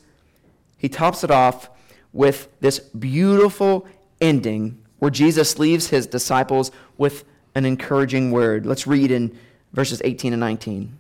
he 0.84 0.88
tops 0.90 1.24
it 1.24 1.30
off 1.30 1.70
with 2.12 2.48
this 2.60 2.78
beautiful 2.78 3.86
ending 4.20 4.84
where 4.98 5.10
Jesus 5.10 5.58
leaves 5.58 5.88
his 5.88 6.06
disciples 6.06 6.70
with 6.98 7.24
an 7.54 7.64
encouraging 7.64 8.30
word. 8.30 8.66
Let's 8.66 8.86
read 8.86 9.10
in 9.10 9.34
verses 9.72 10.02
18 10.04 10.34
and 10.34 10.40
19. 10.40 10.94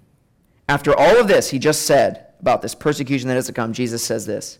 After 0.70 0.98
all 0.98 1.20
of 1.20 1.28
this 1.28 1.50
he 1.50 1.58
just 1.58 1.82
said 1.82 2.28
about 2.40 2.62
this 2.62 2.74
persecution 2.74 3.28
that 3.28 3.36
is 3.36 3.44
to 3.44 3.52
come, 3.52 3.74
Jesus 3.74 4.02
says 4.02 4.24
this 4.24 4.58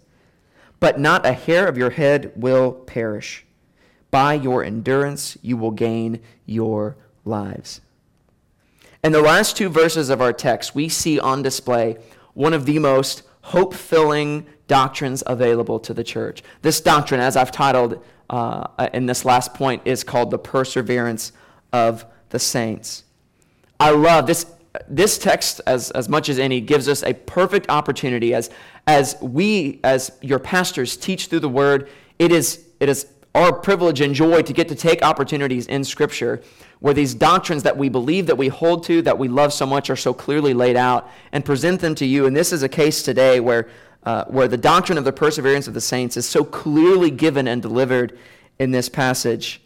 But 0.78 1.00
not 1.00 1.24
a 1.24 1.32
hair 1.32 1.68
of 1.68 1.78
your 1.78 1.88
head 1.88 2.30
will 2.36 2.72
perish. 2.72 3.46
By 4.10 4.34
your 4.34 4.62
endurance 4.62 5.38
you 5.40 5.56
will 5.56 5.70
gain 5.70 6.20
your 6.44 6.98
lives. 7.24 7.80
In 9.02 9.12
the 9.12 9.22
last 9.22 9.56
two 9.56 9.70
verses 9.70 10.10
of 10.10 10.20
our 10.20 10.34
text, 10.34 10.74
we 10.74 10.90
see 10.90 11.18
on 11.18 11.40
display 11.40 11.96
one 12.34 12.52
of 12.52 12.66
the 12.66 12.78
most 12.78 13.22
hope 13.40 13.72
filling 13.72 14.46
doctrines 14.66 15.22
available 15.26 15.78
to 15.80 15.94
the 15.94 16.04
church. 16.04 16.42
This 16.62 16.80
doctrine, 16.80 17.20
as 17.20 17.36
I've 17.36 17.52
titled 17.52 18.02
uh, 18.30 18.88
in 18.92 19.06
this 19.06 19.24
last 19.24 19.54
point, 19.54 19.82
is 19.84 20.04
called 20.04 20.30
the 20.30 20.38
perseverance 20.38 21.32
of 21.72 22.04
the 22.30 22.38
saints. 22.38 23.04
I 23.78 23.90
love 23.90 24.26
this. 24.26 24.46
This 24.88 25.18
text, 25.18 25.60
as, 25.68 25.92
as 25.92 26.08
much 26.08 26.28
as 26.28 26.40
any, 26.40 26.60
gives 26.60 26.88
us 26.88 27.04
a 27.04 27.14
perfect 27.14 27.70
opportunity 27.70 28.34
as, 28.34 28.50
as 28.88 29.16
we, 29.22 29.78
as 29.84 30.10
your 30.20 30.40
pastors, 30.40 30.96
teach 30.96 31.26
through 31.26 31.40
the 31.40 31.48
word. 31.48 31.88
It 32.18 32.32
is, 32.32 32.66
it 32.80 32.88
is 32.88 33.06
our 33.36 33.52
privilege 33.52 34.00
and 34.00 34.16
joy 34.16 34.42
to 34.42 34.52
get 34.52 34.68
to 34.68 34.74
take 34.74 35.00
opportunities 35.02 35.68
in 35.68 35.84
Scripture 35.84 36.42
where 36.80 36.92
these 36.92 37.14
doctrines 37.14 37.62
that 37.62 37.76
we 37.76 37.88
believe, 37.88 38.26
that 38.26 38.36
we 38.36 38.48
hold 38.48 38.84
to, 38.84 39.00
that 39.02 39.16
we 39.16 39.28
love 39.28 39.52
so 39.52 39.64
much 39.64 39.90
are 39.90 39.96
so 39.96 40.12
clearly 40.12 40.52
laid 40.52 40.76
out 40.76 41.08
and 41.32 41.44
present 41.44 41.80
them 41.80 41.94
to 41.94 42.04
you. 42.04 42.26
And 42.26 42.36
this 42.36 42.52
is 42.52 42.62
a 42.62 42.68
case 42.68 43.02
today 43.02 43.40
where 43.40 43.68
uh, 44.04 44.24
where 44.26 44.48
the 44.48 44.56
doctrine 44.56 44.98
of 44.98 45.04
the 45.04 45.12
perseverance 45.12 45.66
of 45.66 45.74
the 45.74 45.80
saints 45.80 46.16
is 46.16 46.26
so 46.26 46.44
clearly 46.44 47.10
given 47.10 47.48
and 47.48 47.62
delivered 47.62 48.18
in 48.58 48.70
this 48.70 48.88
passage. 48.88 49.62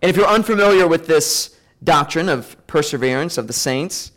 And 0.00 0.10
if 0.10 0.16
you're 0.16 0.26
unfamiliar 0.26 0.88
with 0.88 1.06
this 1.06 1.58
doctrine 1.84 2.28
of 2.28 2.56
perseverance 2.66 3.38
of 3.38 3.46
the 3.46 3.52
saints, 3.52 4.12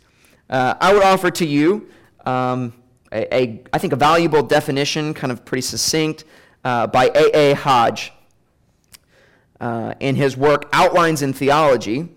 uh, 0.48 0.74
I 0.80 0.92
would 0.92 1.02
offer 1.02 1.30
to 1.30 1.46
you 1.46 1.88
um, 2.24 2.72
a, 3.12 3.34
a, 3.34 3.62
I 3.72 3.78
think, 3.78 3.92
a 3.92 3.96
valuable 3.96 4.42
definition, 4.42 5.14
kind 5.14 5.32
of 5.32 5.44
pretty 5.44 5.62
succinct, 5.62 6.24
uh, 6.64 6.86
by 6.86 7.10
A. 7.14 7.52
A. 7.52 7.54
Hodge. 7.54 8.12
Uh, 9.60 9.94
in 10.00 10.16
his 10.16 10.36
work, 10.36 10.68
Outlines 10.72 11.22
in 11.22 11.32
Theology, 11.32 12.08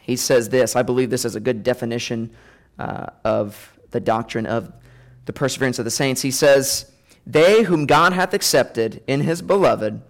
he 0.00 0.16
says 0.16 0.48
this 0.50 0.76
I 0.76 0.82
believe 0.82 1.08
this 1.08 1.24
is 1.24 1.34
a 1.34 1.40
good 1.40 1.62
definition 1.62 2.30
uh, 2.78 3.06
of 3.24 3.78
the 3.90 4.00
doctrine 4.00 4.46
of 4.46 4.72
the 5.26 5.32
perseverance 5.32 5.78
of 5.78 5.84
the 5.84 5.90
saints, 5.90 6.22
he 6.22 6.30
says, 6.30 6.90
They 7.26 7.62
whom 7.62 7.86
God 7.86 8.12
hath 8.12 8.34
accepted 8.34 9.02
in 9.06 9.20
his 9.20 9.42
beloved, 9.42 10.02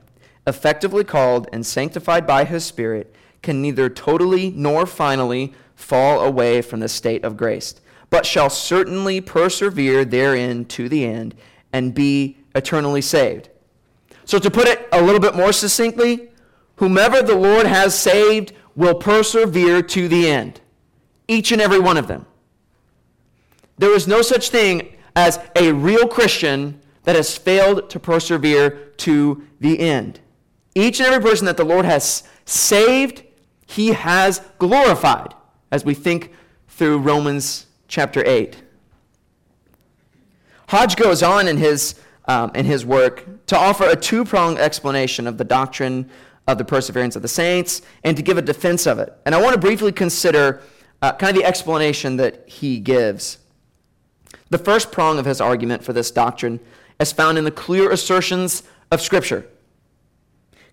effectively 0.46 1.04
called 1.04 1.48
and 1.52 1.64
sanctified 1.64 2.26
by 2.26 2.44
his 2.44 2.64
Spirit, 2.64 3.14
can 3.42 3.60
neither 3.60 3.88
totally 3.88 4.50
nor 4.50 4.86
finally 4.86 5.52
fall 5.74 6.20
away 6.20 6.62
from 6.62 6.80
the 6.80 6.88
state 6.88 7.24
of 7.24 7.36
grace, 7.36 7.74
but 8.10 8.24
shall 8.24 8.50
certainly 8.50 9.20
persevere 9.20 10.04
therein 10.04 10.64
to 10.66 10.88
the 10.88 11.04
end 11.04 11.34
and 11.72 11.94
be 11.94 12.38
eternally 12.54 13.00
saved. 13.00 13.48
So, 14.24 14.38
to 14.38 14.50
put 14.50 14.68
it 14.68 14.88
a 14.92 15.02
little 15.02 15.20
bit 15.20 15.34
more 15.34 15.52
succinctly, 15.52 16.28
whomever 16.76 17.22
the 17.22 17.34
Lord 17.34 17.66
has 17.66 17.98
saved 17.98 18.52
will 18.76 18.94
persevere 18.94 19.82
to 19.82 20.08
the 20.08 20.28
end. 20.28 20.60
Each 21.26 21.52
and 21.52 21.60
every 21.60 21.80
one 21.80 21.96
of 21.96 22.06
them. 22.06 22.26
There 23.78 23.94
is 23.94 24.06
no 24.06 24.22
such 24.22 24.50
thing 24.50 24.94
as 25.14 25.38
a 25.56 25.72
real 25.72 26.06
Christian 26.06 26.80
that 27.04 27.16
has 27.16 27.36
failed 27.36 27.90
to 27.90 28.00
persevere 28.00 28.92
to 28.98 29.46
the 29.60 29.80
end. 29.80 30.20
Each 30.74 31.00
and 31.00 31.08
every 31.08 31.28
person 31.28 31.46
that 31.46 31.56
the 31.56 31.64
Lord 31.64 31.84
has 31.84 32.22
saved, 32.44 33.22
he 33.66 33.88
has 33.92 34.40
glorified, 34.58 35.34
as 35.70 35.84
we 35.84 35.94
think 35.94 36.32
through 36.68 36.98
Romans 36.98 37.66
chapter 37.88 38.22
8. 38.24 38.62
Hodge 40.68 40.96
goes 40.96 41.22
on 41.22 41.48
in 41.48 41.58
his, 41.58 41.96
um, 42.26 42.50
in 42.54 42.64
his 42.64 42.86
work 42.86 43.46
to 43.46 43.58
offer 43.58 43.84
a 43.84 43.96
two 43.96 44.24
pronged 44.24 44.58
explanation 44.58 45.26
of 45.26 45.36
the 45.36 45.44
doctrine 45.44 46.08
of 46.48 46.58
the 46.58 46.64
perseverance 46.64 47.14
of 47.14 47.22
the 47.22 47.28
saints 47.28 47.82
and 48.04 48.16
to 48.16 48.22
give 48.22 48.38
a 48.38 48.42
defense 48.42 48.86
of 48.86 48.98
it. 48.98 49.12
And 49.26 49.34
I 49.34 49.40
want 49.42 49.54
to 49.54 49.60
briefly 49.60 49.92
consider 49.92 50.62
uh, 51.02 51.12
kind 51.12 51.36
of 51.36 51.42
the 51.42 51.46
explanation 51.46 52.16
that 52.16 52.48
he 52.48 52.80
gives. 52.80 53.38
The 54.52 54.58
first 54.58 54.92
prong 54.92 55.18
of 55.18 55.24
his 55.24 55.40
argument 55.40 55.82
for 55.82 55.94
this 55.94 56.10
doctrine 56.10 56.60
is 57.00 57.10
found 57.10 57.38
in 57.38 57.44
the 57.44 57.50
clear 57.50 57.90
assertions 57.90 58.62
of 58.90 59.00
Scripture. 59.00 59.46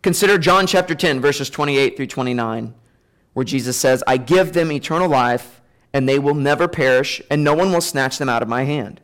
Consider 0.01 0.37
John 0.37 0.67
chapter 0.67 0.93
10, 0.93 1.21
verses 1.21 1.49
28 1.49 1.95
through 1.95 2.07
29, 2.07 2.73
where 3.31 3.45
Jesus 3.45 3.77
says, 3.77 4.03
I 4.05 4.17
give 4.17 4.51
them 4.51 4.69
eternal 4.69 5.07
life, 5.07 5.61
and 5.93 6.09
they 6.09 6.19
will 6.19 6.33
never 6.33 6.67
perish, 6.67 7.21
and 7.31 7.41
no 7.41 7.53
one 7.53 7.71
will 7.71 7.79
snatch 7.79 8.17
them 8.17 8.27
out 8.27 8.43
of 8.43 8.49
my 8.49 8.63
hand. 8.63 8.99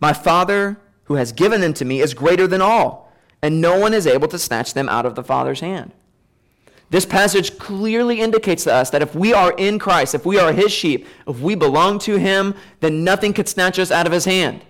My 0.00 0.14
Father, 0.14 0.78
who 1.02 1.16
has 1.16 1.32
given 1.32 1.60
them 1.60 1.74
to 1.74 1.84
me, 1.84 2.00
is 2.00 2.14
greater 2.14 2.46
than 2.46 2.62
all, 2.62 3.12
and 3.42 3.60
no 3.60 3.78
one 3.78 3.92
is 3.92 4.06
able 4.06 4.28
to 4.28 4.38
snatch 4.38 4.72
them 4.72 4.88
out 4.88 5.04
of 5.04 5.16
the 5.16 5.22
Father's 5.22 5.60
hand. 5.60 5.92
This 6.94 7.04
passage 7.04 7.58
clearly 7.58 8.20
indicates 8.20 8.62
to 8.62 8.72
us 8.72 8.90
that 8.90 9.02
if 9.02 9.16
we 9.16 9.32
are 9.32 9.50
in 9.58 9.80
Christ, 9.80 10.14
if 10.14 10.24
we 10.24 10.38
are 10.38 10.52
his 10.52 10.70
sheep, 10.70 11.08
if 11.26 11.40
we 11.40 11.56
belong 11.56 11.98
to 11.98 12.20
him, 12.20 12.54
then 12.78 13.02
nothing 13.02 13.32
could 13.32 13.48
snatch 13.48 13.80
us 13.80 13.90
out 13.90 14.06
of 14.06 14.12
his 14.12 14.26
hand. 14.26 14.64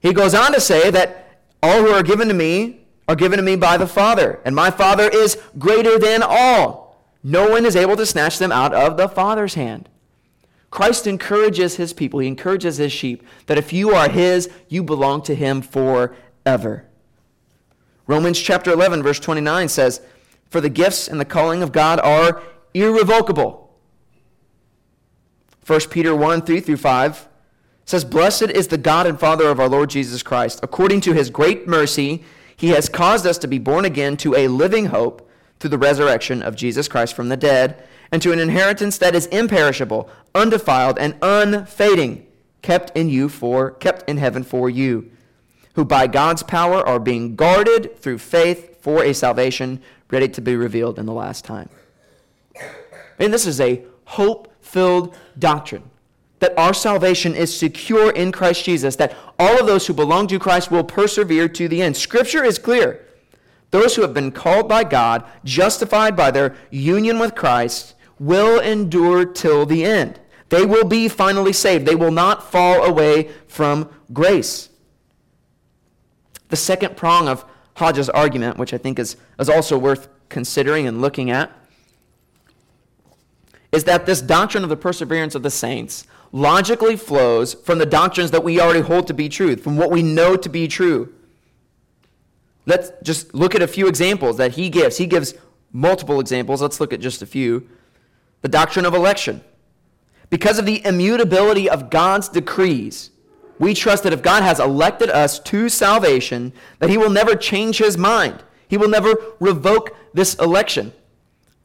He 0.00 0.12
goes 0.12 0.34
on 0.34 0.52
to 0.54 0.60
say 0.60 0.90
that 0.90 1.38
all 1.62 1.80
who 1.82 1.90
are 1.90 2.02
given 2.02 2.26
to 2.26 2.34
me 2.34 2.80
are 3.06 3.14
given 3.14 3.36
to 3.36 3.44
me 3.44 3.54
by 3.54 3.76
the 3.76 3.86
Father, 3.86 4.40
and 4.44 4.56
my 4.56 4.72
Father 4.72 5.08
is 5.08 5.40
greater 5.56 6.00
than 6.00 6.24
all. 6.24 7.00
No 7.22 7.48
one 7.50 7.64
is 7.64 7.76
able 7.76 7.94
to 7.94 8.06
snatch 8.06 8.40
them 8.40 8.50
out 8.50 8.74
of 8.74 8.96
the 8.96 9.08
Father's 9.08 9.54
hand. 9.54 9.88
Christ 10.72 11.06
encourages 11.06 11.76
his 11.76 11.92
people, 11.92 12.18
he 12.18 12.26
encourages 12.26 12.78
his 12.78 12.90
sheep 12.90 13.24
that 13.46 13.56
if 13.56 13.72
you 13.72 13.90
are 13.90 14.08
his, 14.08 14.50
you 14.68 14.82
belong 14.82 15.22
to 15.22 15.34
him 15.36 15.62
forever. 15.62 16.88
Romans 18.08 18.40
chapter 18.40 18.72
11, 18.72 19.04
verse 19.04 19.20
29 19.20 19.68
says, 19.68 20.00
for 20.52 20.60
the 20.60 20.68
gifts 20.68 21.08
and 21.08 21.18
the 21.18 21.24
calling 21.24 21.62
of 21.62 21.72
God 21.72 21.98
are 22.00 22.42
irrevocable. 22.74 23.74
1 25.66 25.80
Peter 25.88 26.14
1 26.14 26.42
3 26.42 26.60
through 26.60 26.76
5 26.76 27.28
says, 27.86 28.04
Blessed 28.04 28.50
is 28.50 28.68
the 28.68 28.76
God 28.76 29.06
and 29.06 29.18
Father 29.18 29.48
of 29.48 29.58
our 29.58 29.68
Lord 29.68 29.88
Jesus 29.88 30.22
Christ. 30.22 30.60
According 30.62 31.00
to 31.02 31.14
his 31.14 31.30
great 31.30 31.66
mercy, 31.66 32.22
he 32.54 32.68
has 32.68 32.90
caused 32.90 33.26
us 33.26 33.38
to 33.38 33.48
be 33.48 33.58
born 33.58 33.86
again 33.86 34.18
to 34.18 34.34
a 34.34 34.48
living 34.48 34.86
hope 34.86 35.26
through 35.58 35.70
the 35.70 35.78
resurrection 35.78 36.42
of 36.42 36.54
Jesus 36.54 36.86
Christ 36.86 37.14
from 37.14 37.30
the 37.30 37.36
dead, 37.36 37.82
and 38.10 38.20
to 38.20 38.32
an 38.32 38.38
inheritance 38.38 38.98
that 38.98 39.14
is 39.14 39.26
imperishable, 39.28 40.10
undefiled, 40.34 40.98
and 40.98 41.16
unfading, 41.22 42.26
kept 42.60 42.94
in 42.94 43.08
you 43.08 43.30
for 43.30 43.70
kept 43.70 44.06
in 44.08 44.18
heaven 44.18 44.42
for 44.42 44.68
you, 44.68 45.10
who 45.74 45.84
by 45.84 46.06
God's 46.06 46.42
power 46.42 46.86
are 46.86 47.00
being 47.00 47.36
guarded 47.36 47.98
through 47.98 48.18
faith 48.18 48.82
for 48.82 49.02
a 49.02 49.14
salvation 49.14 49.80
ready 50.12 50.28
to 50.28 50.40
be 50.40 50.54
revealed 50.54 50.98
in 50.98 51.06
the 51.06 51.12
last 51.12 51.44
time. 51.44 51.68
And 53.18 53.32
this 53.32 53.46
is 53.46 53.60
a 53.60 53.82
hope-filled 54.04 55.14
doctrine 55.38 55.90
that 56.38 56.58
our 56.58 56.74
salvation 56.74 57.36
is 57.36 57.56
secure 57.56 58.10
in 58.10 58.32
Christ 58.32 58.64
Jesus, 58.64 58.96
that 58.96 59.16
all 59.38 59.60
of 59.60 59.66
those 59.66 59.86
who 59.86 59.94
belong 59.94 60.26
to 60.26 60.40
Christ 60.40 60.72
will 60.72 60.82
persevere 60.82 61.48
to 61.48 61.68
the 61.68 61.80
end. 61.80 61.96
Scripture 61.96 62.42
is 62.42 62.58
clear. 62.58 63.06
Those 63.70 63.94
who 63.94 64.02
have 64.02 64.12
been 64.12 64.32
called 64.32 64.68
by 64.68 64.82
God, 64.82 65.24
justified 65.44 66.16
by 66.16 66.32
their 66.32 66.56
union 66.68 67.20
with 67.20 67.36
Christ, 67.36 67.94
will 68.18 68.58
endure 68.58 69.24
till 69.24 69.64
the 69.66 69.84
end. 69.84 70.18
They 70.48 70.66
will 70.66 70.84
be 70.84 71.08
finally 71.08 71.52
saved. 71.52 71.86
They 71.86 71.94
will 71.94 72.10
not 72.10 72.50
fall 72.50 72.82
away 72.82 73.30
from 73.46 73.88
grace. 74.12 74.68
The 76.48 76.56
second 76.56 76.96
prong 76.96 77.28
of 77.28 77.44
Hodge's 77.74 78.08
argument, 78.10 78.58
which 78.58 78.74
I 78.74 78.78
think 78.78 78.98
is, 78.98 79.16
is 79.38 79.48
also 79.48 79.78
worth 79.78 80.08
considering 80.28 80.86
and 80.86 81.00
looking 81.00 81.30
at, 81.30 81.50
is 83.70 83.84
that 83.84 84.04
this 84.06 84.20
doctrine 84.20 84.62
of 84.62 84.70
the 84.70 84.76
perseverance 84.76 85.34
of 85.34 85.42
the 85.42 85.50
saints 85.50 86.06
logically 86.30 86.96
flows 86.96 87.54
from 87.54 87.78
the 87.78 87.86
doctrines 87.86 88.30
that 88.30 88.44
we 88.44 88.60
already 88.60 88.80
hold 88.80 89.06
to 89.06 89.14
be 89.14 89.28
truth, 89.28 89.62
from 89.62 89.76
what 89.76 89.90
we 89.90 90.02
know 90.02 90.36
to 90.36 90.48
be 90.48 90.68
true. 90.68 91.12
Let's 92.66 92.92
just 93.02 93.34
look 93.34 93.54
at 93.54 93.62
a 93.62 93.66
few 93.66 93.88
examples 93.88 94.36
that 94.36 94.52
he 94.52 94.70
gives. 94.70 94.98
He 94.98 95.06
gives 95.06 95.34
multiple 95.72 96.20
examples. 96.20 96.62
Let's 96.62 96.80
look 96.80 96.92
at 96.92 97.00
just 97.00 97.22
a 97.22 97.26
few. 97.26 97.68
The 98.42 98.48
doctrine 98.48 98.86
of 98.86 98.94
election. 98.94 99.42
Because 100.30 100.58
of 100.58 100.66
the 100.66 100.84
immutability 100.84 101.68
of 101.68 101.90
God's 101.90 102.28
decrees, 102.28 103.10
we 103.62 103.74
trust 103.74 104.02
that 104.02 104.12
if 104.12 104.22
God 104.22 104.42
has 104.42 104.58
elected 104.58 105.08
us 105.08 105.38
to 105.38 105.68
salvation, 105.68 106.52
that 106.80 106.90
he 106.90 106.98
will 106.98 107.10
never 107.10 107.36
change 107.36 107.78
his 107.78 107.96
mind. 107.96 108.42
He 108.66 108.76
will 108.76 108.88
never 108.88 109.14
revoke 109.38 109.94
this 110.12 110.34
election. 110.34 110.92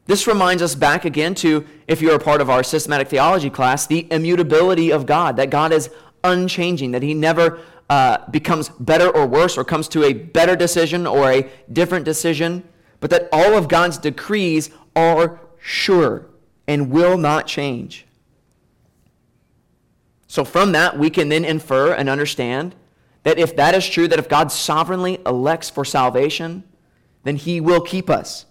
This 0.06 0.28
reminds 0.28 0.62
us 0.62 0.76
back 0.76 1.04
again 1.04 1.34
to, 1.34 1.66
if 1.88 2.00
you're 2.00 2.14
a 2.14 2.20
part 2.20 2.40
of 2.40 2.48
our 2.48 2.62
systematic 2.62 3.08
theology 3.08 3.50
class, 3.50 3.88
the 3.88 4.06
immutability 4.12 4.92
of 4.92 5.06
God, 5.06 5.34
that 5.38 5.50
God 5.50 5.72
is 5.72 5.90
unchanging, 6.22 6.92
that 6.92 7.02
He 7.02 7.14
never 7.14 7.58
uh, 7.90 8.18
becomes 8.30 8.68
better 8.68 9.08
or 9.08 9.26
worse 9.26 9.58
or 9.58 9.64
comes 9.64 9.88
to 9.88 10.04
a 10.04 10.12
better 10.12 10.54
decision 10.54 11.04
or 11.04 11.32
a 11.32 11.50
different 11.72 12.04
decision, 12.04 12.62
but 13.00 13.10
that 13.10 13.28
all 13.32 13.54
of 13.54 13.66
God's 13.66 13.98
decrees 13.98 14.70
are 14.94 15.40
sure 15.58 16.26
and 16.68 16.92
will 16.92 17.18
not 17.18 17.48
change. 17.48 18.06
So, 20.28 20.44
from 20.44 20.72
that, 20.72 20.96
we 20.98 21.10
can 21.10 21.30
then 21.30 21.44
infer 21.44 21.92
and 21.92 22.08
understand 22.08 22.76
that 23.24 23.38
if 23.38 23.56
that 23.56 23.74
is 23.74 23.88
true, 23.88 24.06
that 24.08 24.18
if 24.18 24.28
God 24.28 24.52
sovereignly 24.52 25.18
elects 25.26 25.70
for 25.70 25.84
salvation, 25.84 26.62
then 27.24 27.36
He 27.36 27.60
will 27.60 27.80
keep 27.80 28.08
us. 28.08 28.44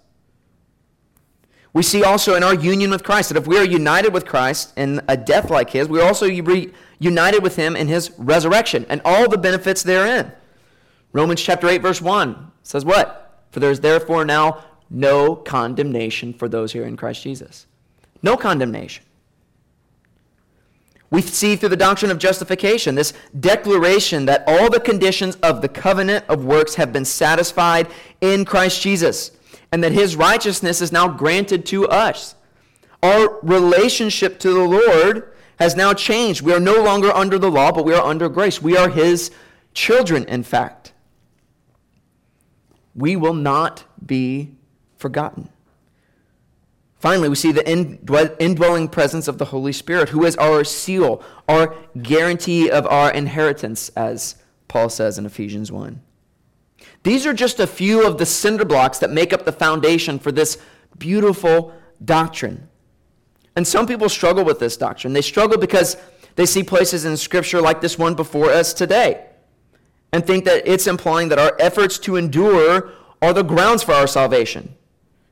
We 1.77 1.83
see 1.83 2.03
also 2.03 2.33
in 2.33 2.41
our 2.41 2.55
union 2.55 2.89
with 2.89 3.03
Christ 3.03 3.29
that 3.29 3.37
if 3.37 3.45
we 3.45 3.59
are 3.59 3.63
united 3.63 4.11
with 4.11 4.25
Christ 4.25 4.73
in 4.75 4.99
a 5.07 5.15
death 5.15 5.51
like 5.51 5.69
his, 5.69 5.87
we 5.87 6.01
are 6.01 6.07
also 6.07 6.25
united 6.25 7.43
with 7.43 7.55
him 7.55 7.75
in 7.75 7.87
his 7.87 8.09
resurrection 8.17 8.87
and 8.89 8.99
all 9.05 9.29
the 9.29 9.37
benefits 9.37 9.83
therein. 9.83 10.31
Romans 11.13 11.39
chapter 11.39 11.67
8, 11.67 11.83
verse 11.83 12.01
1 12.01 12.51
says 12.63 12.83
what? 12.83 13.43
For 13.51 13.59
there 13.59 13.69
is 13.69 13.81
therefore 13.81 14.25
now 14.25 14.63
no 14.89 15.35
condemnation 15.35 16.33
for 16.33 16.49
those 16.49 16.71
who 16.71 16.81
are 16.81 16.85
in 16.85 16.97
Christ 16.97 17.21
Jesus. 17.21 17.67
No 18.23 18.37
condemnation. 18.37 19.03
We 21.09 21.21
see 21.21 21.55
through 21.55 21.69
the 21.69 21.77
doctrine 21.77 22.11
of 22.11 22.19
justification 22.19 22.95
this 22.95 23.13
declaration 23.39 24.25
that 24.25 24.43
all 24.45 24.69
the 24.69 24.79
conditions 24.79 25.35
of 25.37 25.61
the 25.61 25.69
covenant 25.69 26.25
of 26.27 26.43
works 26.43 26.75
have 26.75 26.91
been 26.91 27.05
satisfied 27.05 27.87
in 28.19 28.43
Christ 28.43 28.81
Jesus 28.81 29.31
and 29.71 29.83
that 29.83 29.93
his 29.93 30.15
righteousness 30.15 30.81
is 30.81 30.91
now 30.91 31.07
granted 31.07 31.65
to 31.67 31.87
us. 31.87 32.35
Our 33.01 33.39
relationship 33.41 34.39
to 34.39 34.53
the 34.53 34.63
Lord 34.63 35.33
has 35.59 35.75
now 35.75 35.93
changed. 35.93 36.41
We 36.41 36.53
are 36.53 36.59
no 36.59 36.81
longer 36.83 37.11
under 37.11 37.37
the 37.39 37.51
law, 37.51 37.71
but 37.71 37.85
we 37.85 37.93
are 37.93 38.03
under 38.03 38.27
grace. 38.29 38.61
We 38.61 38.75
are 38.77 38.89
his 38.89 39.31
children, 39.73 40.25
in 40.25 40.43
fact. 40.43 40.93
We 42.95 43.15
will 43.15 43.33
not 43.33 43.83
be 44.05 44.55
forgotten. 44.97 45.49
Finally, 47.07 47.29
we 47.29 47.35
see 47.35 47.53
the 47.53 47.65
indwelling 48.37 48.89
presence 48.89 49.29
of 49.29 49.37
the 49.37 49.45
Holy 49.45 49.71
Spirit, 49.71 50.09
who 50.09 50.25
is 50.25 50.35
our 50.35 50.65
seal, 50.65 51.23
our 51.47 51.73
guarantee 52.01 52.69
of 52.69 52.85
our 52.85 53.09
inheritance, 53.13 53.87
as 53.95 54.35
Paul 54.67 54.89
says 54.89 55.17
in 55.17 55.25
Ephesians 55.25 55.71
1. 55.71 56.01
These 57.03 57.25
are 57.25 57.33
just 57.33 57.61
a 57.61 57.65
few 57.65 58.05
of 58.05 58.17
the 58.17 58.25
cinder 58.25 58.65
blocks 58.65 58.99
that 58.99 59.09
make 59.09 59.31
up 59.31 59.45
the 59.45 59.53
foundation 59.53 60.19
for 60.19 60.33
this 60.33 60.57
beautiful 60.97 61.71
doctrine. 62.03 62.67
And 63.55 63.65
some 63.65 63.87
people 63.87 64.09
struggle 64.09 64.43
with 64.43 64.59
this 64.59 64.75
doctrine. 64.75 65.13
They 65.13 65.21
struggle 65.21 65.57
because 65.57 65.95
they 66.35 66.45
see 66.45 66.61
places 66.61 67.05
in 67.05 67.15
Scripture 67.15 67.61
like 67.61 67.79
this 67.79 67.97
one 67.97 68.15
before 68.15 68.49
us 68.49 68.73
today 68.73 69.27
and 70.11 70.27
think 70.27 70.43
that 70.43 70.67
it's 70.67 70.87
implying 70.87 71.29
that 71.29 71.39
our 71.39 71.55
efforts 71.57 71.99
to 71.99 72.17
endure 72.17 72.91
are 73.21 73.31
the 73.31 73.43
grounds 73.43 73.81
for 73.81 73.93
our 73.93 74.07
salvation. 74.07 74.73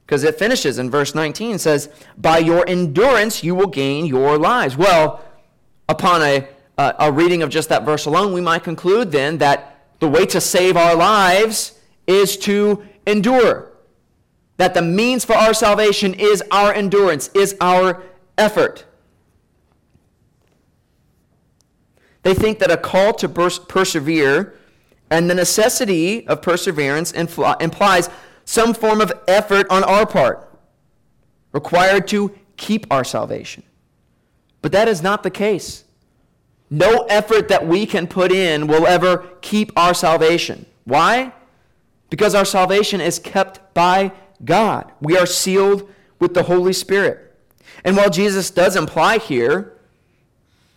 Because 0.06 0.24
it 0.24 0.38
finishes 0.38 0.78
in 0.78 0.92
verse 0.92 1.16
19 1.16 1.58
says, 1.58 1.90
By 2.18 2.38
your 2.38 2.68
endurance 2.68 3.44
you 3.44 3.56
will 3.56 3.68
gain 3.68 4.06
your 4.06 4.38
lives. 4.38 4.78
Well, 4.78 5.24
upon 5.90 6.22
a, 6.22 6.48
uh, 6.78 6.94
a 7.00 7.12
reading 7.12 7.42
of 7.42 7.50
just 7.50 7.70
that 7.70 7.84
verse 7.84 8.06
alone, 8.06 8.32
we 8.32 8.42
might 8.42 8.64
conclude 8.64 9.12
then 9.12 9.40
that 9.40 9.82
the 10.00 10.08
way 10.08 10.26
to 10.28 10.40
save 10.40 10.78
our 10.78 10.96
lives 10.96 11.80
is 12.06 12.38
to 12.38 12.84
endure. 13.08 13.72
That 14.58 14.74
the 14.74 14.82
means 14.82 15.26
for 15.26 15.34
our 15.34 15.54
salvation 15.54 16.14
is 16.14 16.44
our 16.52 16.72
endurance, 16.72 17.30
is 17.34 17.56
our 17.60 18.04
effort. 18.38 18.86
They 22.22 22.34
think 22.34 22.60
that 22.60 22.72
a 22.72 22.78
call 22.78 23.14
to 23.14 23.30
persevere 23.30 24.56
and 25.10 25.30
the 25.30 25.36
necessity 25.36 26.28
of 26.28 26.42
perseverance 26.42 27.12
implies 27.12 28.10
some 28.46 28.74
form 28.74 29.02
of 29.02 29.12
effort 29.28 29.68
on 29.70 29.84
our 29.84 30.06
part 30.06 30.50
required 31.52 32.08
to 32.10 32.38
keep 32.58 32.86
our 32.92 33.04
salvation. 33.04 33.64
But 34.62 34.72
that 34.72 34.88
is 34.88 35.02
not 35.02 35.24
the 35.24 35.30
case. 35.30 35.84
No 36.70 37.06
effort 37.10 37.48
that 37.50 37.68
we 37.68 37.86
can 37.86 38.08
put 38.08 38.32
in 38.32 38.68
will 38.68 38.88
ever 38.88 39.30
keep 39.42 39.72
our 39.78 39.94
salvation. 39.94 40.66
Why? 40.84 41.34
Because 42.10 42.34
our 42.34 42.46
salvation 42.46 43.02
is 43.02 43.20
kept 43.20 43.74
by 43.74 44.12
God. 44.44 44.92
We 45.00 45.18
are 45.18 45.26
sealed 45.26 45.90
with 46.20 46.34
the 46.34 46.44
Holy 46.44 46.74
Spirit. 46.74 47.36
And 47.84 47.96
while 47.96 48.10
Jesus 48.10 48.50
does 48.50 48.76
imply 48.76 49.18
here 49.18 49.74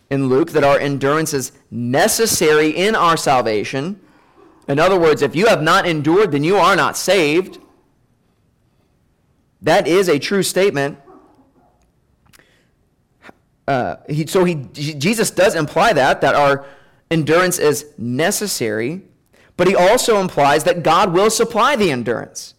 in 0.09 0.27
Luke 0.27 0.51
that 0.51 0.63
our 0.63 0.79
endurance 0.79 1.33
is 1.33 1.51
necessary 1.71 2.69
in 2.69 2.95
our 2.95 3.17
salvation, 3.17 3.99
in 4.69 4.79
other 4.79 4.99
words, 4.99 5.21
if 5.21 5.35
you 5.35 5.47
have 5.47 5.61
not 5.61 5.85
endured, 5.85 6.31
then 6.31 6.43
you 6.43 6.55
are 6.55 6.75
not 6.75 6.95
saved. 6.95 7.59
That 9.61 9.87
is 9.87 10.07
a 10.07 10.19
true 10.19 10.43
statement 10.43 10.99
uh, 13.69 13.97
he, 14.09 14.25
so 14.25 14.45
he, 14.45 14.55
Jesus 14.73 15.29
does 15.29 15.53
imply 15.53 15.93
that, 15.93 16.21
that 16.21 16.33
our 16.33 16.65
endurance 17.11 17.59
is 17.59 17.85
necessary, 17.99 19.03
but 19.57 19.67
he 19.67 19.75
also 19.75 20.19
implies 20.19 20.63
that 20.63 20.81
God 20.81 21.13
will 21.13 21.29
supply 21.29 21.75
the 21.75 21.91
endurance. 21.91 22.55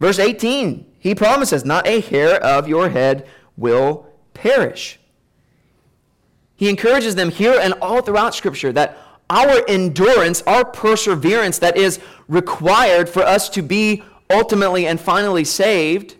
Verse 0.00 0.18
18, 0.18 0.94
he 0.98 1.14
promises, 1.14 1.62
not 1.62 1.86
a 1.86 2.00
hair 2.00 2.42
of 2.42 2.66
your 2.66 2.88
head 2.88 3.28
will 3.58 4.06
perish. 4.32 4.98
He 6.56 6.70
encourages 6.70 7.14
them 7.14 7.28
here 7.28 7.58
and 7.60 7.74
all 7.74 8.00
throughout 8.00 8.34
Scripture 8.34 8.72
that 8.72 8.96
our 9.30 9.62
endurance, 9.68 10.42
our 10.42 10.64
perseverance 10.64 11.58
that 11.58 11.76
is 11.76 12.00
required 12.28 13.08
for 13.08 13.22
us 13.22 13.48
to 13.50 13.62
be 13.62 14.02
ultimately 14.30 14.86
and 14.86 15.00
finally 15.00 15.44
saved, 15.44 16.16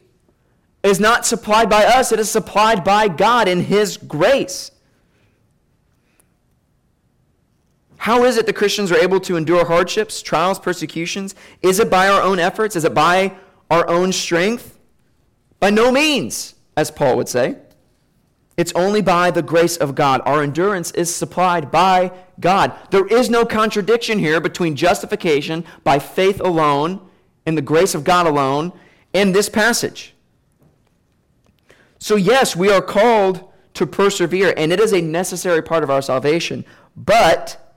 is 0.82 1.00
not 1.00 1.26
supplied 1.26 1.68
by 1.68 1.84
us, 1.84 2.12
it 2.12 2.20
is 2.20 2.30
supplied 2.30 2.84
by 2.84 3.08
God 3.08 3.48
in 3.48 3.62
His 3.62 3.96
grace. 3.96 4.70
How 7.98 8.24
is 8.24 8.36
it 8.36 8.46
that 8.46 8.54
Christians 8.54 8.92
are 8.92 8.96
able 8.96 9.20
to 9.20 9.36
endure 9.36 9.66
hardships, 9.66 10.22
trials, 10.22 10.58
persecutions? 10.58 11.34
Is 11.62 11.80
it 11.80 11.90
by 11.90 12.08
our 12.08 12.22
own 12.22 12.38
efforts? 12.38 12.76
Is 12.76 12.84
it 12.84 12.94
by 12.94 13.36
our 13.70 13.88
own 13.88 14.12
strength? 14.12 14.78
By 15.58 15.70
no 15.70 15.90
means, 15.90 16.54
as 16.76 16.90
Paul 16.90 17.16
would 17.16 17.28
say. 17.28 17.56
It's 18.58 18.72
only 18.74 19.00
by 19.00 19.30
the 19.30 19.40
grace 19.40 19.76
of 19.76 19.94
God. 19.94 20.20
Our 20.24 20.42
endurance 20.42 20.90
is 20.90 21.14
supplied 21.14 21.70
by 21.70 22.10
God. 22.40 22.74
There 22.90 23.06
is 23.06 23.30
no 23.30 23.46
contradiction 23.46 24.18
here 24.18 24.40
between 24.40 24.74
justification 24.74 25.64
by 25.84 26.00
faith 26.00 26.40
alone 26.40 27.00
and 27.46 27.56
the 27.56 27.62
grace 27.62 27.94
of 27.94 28.02
God 28.02 28.26
alone 28.26 28.72
in 29.12 29.30
this 29.30 29.48
passage. 29.48 30.12
So, 32.00 32.16
yes, 32.16 32.56
we 32.56 32.68
are 32.68 32.82
called 32.82 33.48
to 33.74 33.86
persevere, 33.86 34.52
and 34.56 34.72
it 34.72 34.80
is 34.80 34.92
a 34.92 35.00
necessary 35.00 35.62
part 35.62 35.84
of 35.84 35.90
our 35.90 36.02
salvation, 36.02 36.64
but 36.96 37.76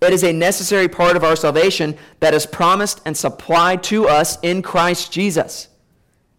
it 0.00 0.12
is 0.12 0.24
a 0.24 0.32
necessary 0.32 0.88
part 0.88 1.14
of 1.14 1.22
our 1.22 1.36
salvation 1.36 1.96
that 2.18 2.34
is 2.34 2.44
promised 2.44 3.00
and 3.06 3.16
supplied 3.16 3.84
to 3.84 4.08
us 4.08 4.36
in 4.42 4.62
Christ 4.62 5.12
Jesus. 5.12 5.68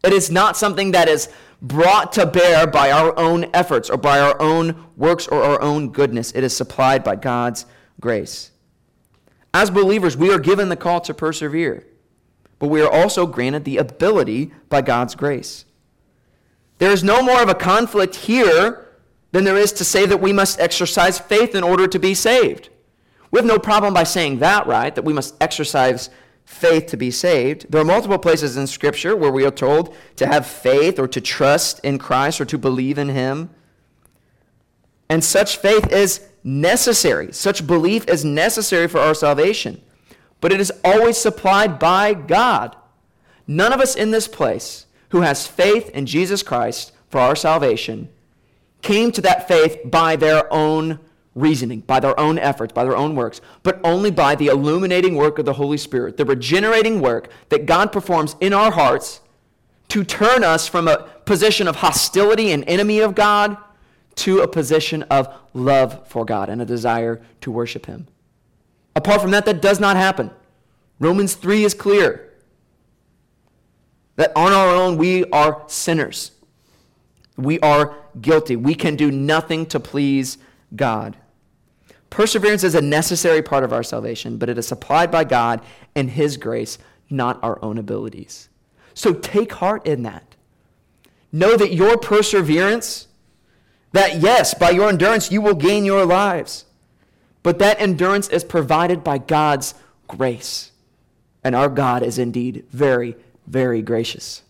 It 0.04 0.12
is 0.12 0.30
not 0.30 0.58
something 0.58 0.92
that 0.92 1.08
is 1.08 1.30
brought 1.64 2.12
to 2.12 2.26
bear 2.26 2.68
by 2.68 2.92
our 2.92 3.18
own 3.18 3.46
efforts 3.54 3.90
or 3.90 3.98
by 3.98 4.20
our 4.20 4.40
own 4.42 4.86
works 4.98 5.28
or 5.28 5.42
our 5.42 5.62
own 5.62 5.90
goodness. 5.90 6.32
It 6.34 6.44
is 6.44 6.56
supplied 6.56 7.04
by 7.04 7.16
God's 7.16 7.66
grace. 8.02 8.52
As 9.54 9.72
believers, 9.72 10.18
we 10.18 10.32
are 10.32 10.40
given 10.40 10.68
the 10.68 10.76
call 10.76 11.00
to 11.02 11.14
persevere, 11.14 11.88
but 12.60 12.68
we 12.68 12.82
are 12.82 12.92
also 12.92 13.26
granted 13.26 13.64
the 13.64 13.78
ability 13.78 14.52
by 14.68 14.82
God's 14.82 15.16
grace. 15.16 15.64
There 16.80 16.92
is 16.92 17.04
no 17.04 17.22
more 17.22 17.42
of 17.42 17.50
a 17.50 17.56
conflict 17.56 18.16
here 18.16 18.90
than 19.32 19.46
there 19.46 19.58
is 19.58 19.72
to 19.74 19.86
say 19.86 20.06
that 20.06 20.22
we 20.22 20.34
must 20.34 20.60
exercise 20.60 21.18
faith 21.18 21.56
in 21.56 21.64
order 21.64 21.88
to 21.88 21.98
be 21.98 22.14
saved. 22.14 22.70
We 23.32 23.40
have 23.40 23.46
no 23.46 23.58
problem 23.58 23.94
by 23.94 24.04
saying 24.04 24.40
that, 24.40 24.68
right? 24.68 24.94
That 24.94 25.06
we 25.06 25.14
must 25.14 25.36
exercise 25.42 26.10
faith 26.46 26.88
to 26.88 26.98
be 26.98 27.12
saved. 27.12 27.66
There 27.70 27.82
are 27.82 27.86
multiple 27.86 28.20
places 28.20 28.58
in 28.58 28.68
Scripture 28.68 29.16
where 29.16 29.32
we 29.32 29.46
are 29.46 29.52
told 29.52 29.96
to 30.18 30.28
have 30.28 30.46
faith 30.46 31.00
or 31.00 31.08
to 31.08 31.22
trust 31.22 31.80
in 31.84 31.98
Christ 31.98 32.42
or 32.42 32.46
to 32.46 32.58
believe 32.58 32.98
in 32.98 33.10
Him. 33.10 33.50
And 35.10 35.24
such 35.24 35.58
faith 35.58 35.92
is 35.92 36.28
necessary. 36.44 37.32
Such 37.32 37.66
belief 37.66 38.08
is 38.08 38.26
necessary 38.26 38.88
for 38.88 39.00
our 39.00 39.14
salvation. 39.14 39.82
But 40.42 40.52
it 40.52 40.60
is 40.60 40.72
always 40.84 41.18
supplied 41.18 41.80
by 41.80 42.14
God. 42.14 42.76
None 43.48 43.74
of 43.74 43.80
us 43.80 43.96
in 43.96 44.12
this 44.12 44.28
place 44.28 44.86
who 45.10 45.22
has 45.22 45.48
faith 45.48 45.90
in 45.90 46.06
Jesus 46.06 46.44
Christ 46.44 46.92
for 47.10 47.20
our 47.20 47.36
salvation 47.36 48.10
came 48.82 49.12
to 49.12 49.22
that 49.22 49.48
faith 49.48 49.80
by 49.86 50.16
their 50.16 50.52
own 50.52 51.00
reasoning, 51.36 51.80
by 51.82 52.00
their 52.00 52.20
own 52.20 52.38
efforts, 52.38 52.74
by 52.74 52.84
their 52.84 52.96
own 52.96 53.16
works, 53.16 53.42
but 53.64 53.80
only 53.84 54.12
by 54.12 54.36
the 54.36 54.48
illuminating 54.48 55.16
work 55.16 55.40
of 55.40 55.46
the 55.46 55.54
Holy 55.54 55.78
Spirit, 55.78 56.18
the 56.18 56.26
regenerating 56.26 57.02
work 57.02 57.30
that 57.50 57.66
God 57.66 57.92
performs 57.92 58.36
in 58.40 58.54
our 58.54 58.72
hearts 58.72 59.22
to 59.90 60.04
turn 60.04 60.44
us 60.44 60.68
from 60.68 60.88
a 60.88 61.08
position 61.26 61.68
of 61.68 61.78
hostility 61.78 62.52
and 62.52 62.64
enemy 62.68 63.00
of 63.00 63.16
God 63.16 63.58
to 64.16 64.42
a 64.42 64.48
position 64.48 65.04
of 65.04 65.34
love 65.54 66.08
for 66.08 66.26
God 66.26 66.50
and 66.50 66.62
a 66.62 66.66
desire 66.66 67.22
to 67.42 67.52
worship 67.52 67.86
Him. 67.86 68.08
Apart 68.96 69.22
from 69.22 69.32
that, 69.32 69.46
that 69.46 69.62
does 69.62 69.80
not 69.80 69.96
happen. 69.96 70.32
Romans 71.00 71.34
3 71.34 71.64
is 71.64 71.74
clear 71.74 72.32
that 74.16 74.32
on 74.36 74.54
our 74.54 74.70
own 74.70 74.98
we 74.98 75.26
are 75.32 75.64
sinners. 75.68 76.32
We 77.36 77.60
are 77.62 77.98
guilty. 78.22 78.56
We 78.56 78.76
can 78.76 78.96
do 78.96 79.10
nothing 79.12 79.66
to 79.68 79.80
please 79.80 80.38
God. 80.76 81.18
Perseverance 82.14 82.64
is 82.64 82.76
a 82.76 82.82
necessary 82.82 83.42
part 83.42 83.64
of 83.64 83.74
our 83.74 83.82
salvation, 83.82 84.38
but 84.38 84.48
it 84.48 84.60
is 84.60 84.68
supplied 84.68 85.10
by 85.10 85.24
God 85.24 85.62
and 85.96 86.12
His 86.12 86.38
grace, 86.38 86.78
not 87.10 87.44
our 87.44 87.58
own 87.66 87.80
abilities. 87.80 88.50
So 88.94 89.16
take 89.16 89.54
heart 89.54 89.88
in 89.88 90.04
that. 90.04 90.36
Know 91.32 91.58
that 91.58 91.74
your 91.74 91.98
perseverance, 91.98 93.08
that 93.94 94.22
yes, 94.22 94.54
by 94.54 94.70
your 94.70 94.90
endurance 94.90 95.32
you 95.32 95.42
will 95.42 95.56
gain 95.56 95.86
your 95.86 96.06
lives, 96.06 96.66
but 97.42 97.58
that 97.58 97.82
endurance 97.82 98.30
is 98.30 98.44
provided 98.44 99.04
by 99.04 99.18
God's 99.18 99.74
grace. 100.08 100.72
And 101.44 101.56
our 101.56 101.68
God 101.68 102.04
is 102.04 102.20
indeed 102.20 102.64
very, 102.70 103.16
very 103.48 103.82
gracious. 103.82 104.44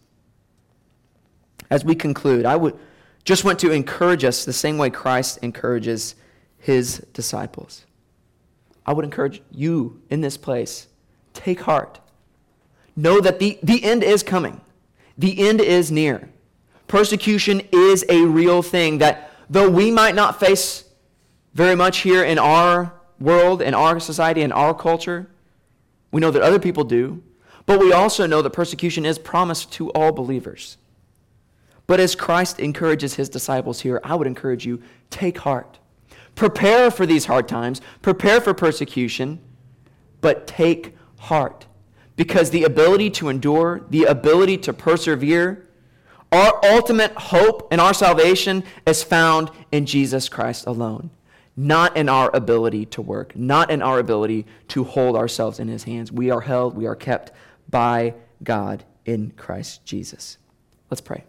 As 1.70 1.86
we 1.86 1.96
conclude, 1.96 2.46
I 2.46 2.58
would 2.58 2.78
just 3.24 3.46
want 3.46 3.58
to 3.60 3.72
encourage 3.72 4.26
us 4.26 4.44
the 4.44 4.52
same 4.52 4.78
way 4.78 4.90
Christ 4.90 5.40
encourages 5.42 6.16
his 6.64 7.00
disciples. 7.12 7.86
I 8.86 8.94
would 8.94 9.04
encourage 9.04 9.42
you 9.52 10.02
in 10.10 10.22
this 10.22 10.38
place 10.38 10.88
take 11.34 11.62
heart. 11.62 12.00
Know 12.96 13.20
that 13.20 13.40
the, 13.40 13.60
the 13.62 13.84
end 13.84 14.02
is 14.02 14.24
coming, 14.24 14.62
the 15.18 15.46
end 15.46 15.60
is 15.60 15.92
near. 15.92 16.30
Persecution 16.88 17.62
is 17.72 18.06
a 18.08 18.22
real 18.22 18.62
thing 18.62 19.00
that, 19.00 19.32
though 19.50 19.70
we 19.70 19.92
might 19.92 20.16
not 20.16 20.40
face 20.40 20.86
very 21.54 21.76
much 21.76 22.00
here 22.00 22.24
in 22.24 22.40
our 22.40 22.94
world, 23.20 23.62
in 23.62 23.74
our 23.74 24.00
society, 24.00 24.42
in 24.42 24.52
our 24.54 24.74
culture, 24.74 25.28
we 26.12 26.22
know 26.22 26.32
that 26.32 26.42
other 26.42 26.60
people 26.60 26.86
do. 26.86 27.22
But 27.66 27.80
we 27.80 27.92
also 27.92 28.26
know 28.26 28.42
that 28.42 28.52
persecution 28.52 29.06
is 29.06 29.18
promised 29.18 29.72
to 29.74 29.90
all 29.92 30.12
believers. 30.12 30.78
But 31.88 32.00
as 32.00 32.16
Christ 32.16 32.60
encourages 32.60 33.16
his 33.16 33.28
disciples 33.28 33.82
here, 33.82 34.00
I 34.04 34.16
would 34.16 34.28
encourage 34.28 34.66
you 34.66 34.82
take 35.10 35.40
heart. 35.40 35.80
Prepare 36.36 36.90
for 36.90 37.06
these 37.06 37.26
hard 37.26 37.48
times, 37.48 37.82
prepare 38.02 38.42
for 38.42 38.54
persecution, 38.54 39.40
but 40.22 40.48
take 40.48 40.96
heart. 41.20 41.68
Because 42.16 42.50
the 42.52 42.64
ability 42.64 43.10
to 43.12 43.30
endure, 43.30 43.86
the 43.90 44.04
ability 44.04 44.58
to 44.60 44.74
persevere, 44.74 45.68
our 46.32 46.60
ultimate 46.64 47.14
hope 47.14 47.68
and 47.72 47.80
our 47.80 47.94
salvation 47.94 48.64
is 48.88 49.04
found 49.04 49.52
in 49.72 49.86
Jesus 49.86 50.30
Christ 50.30 50.66
alone, 50.66 51.12
not 51.56 51.96
in 51.96 52.10
our 52.10 52.36
ability 52.36 52.88
to 52.88 53.02
work, 53.02 53.36
not 53.36 53.70
in 53.70 53.82
our 53.82 54.00
ability 54.00 54.48
to 54.70 54.84
hold 54.84 55.16
ourselves 55.16 55.60
in 55.60 55.68
His 55.68 55.84
hands. 55.84 56.12
We 56.12 56.32
are 56.32 56.42
held, 56.42 56.76
we 56.76 56.88
are 56.88 56.96
kept 56.96 57.32
by 57.70 58.16
God 58.44 58.84
in 59.06 59.32
Christ 59.38 59.86
Jesus. 59.86 60.38
Let's 60.90 61.02
pray. 61.02 61.24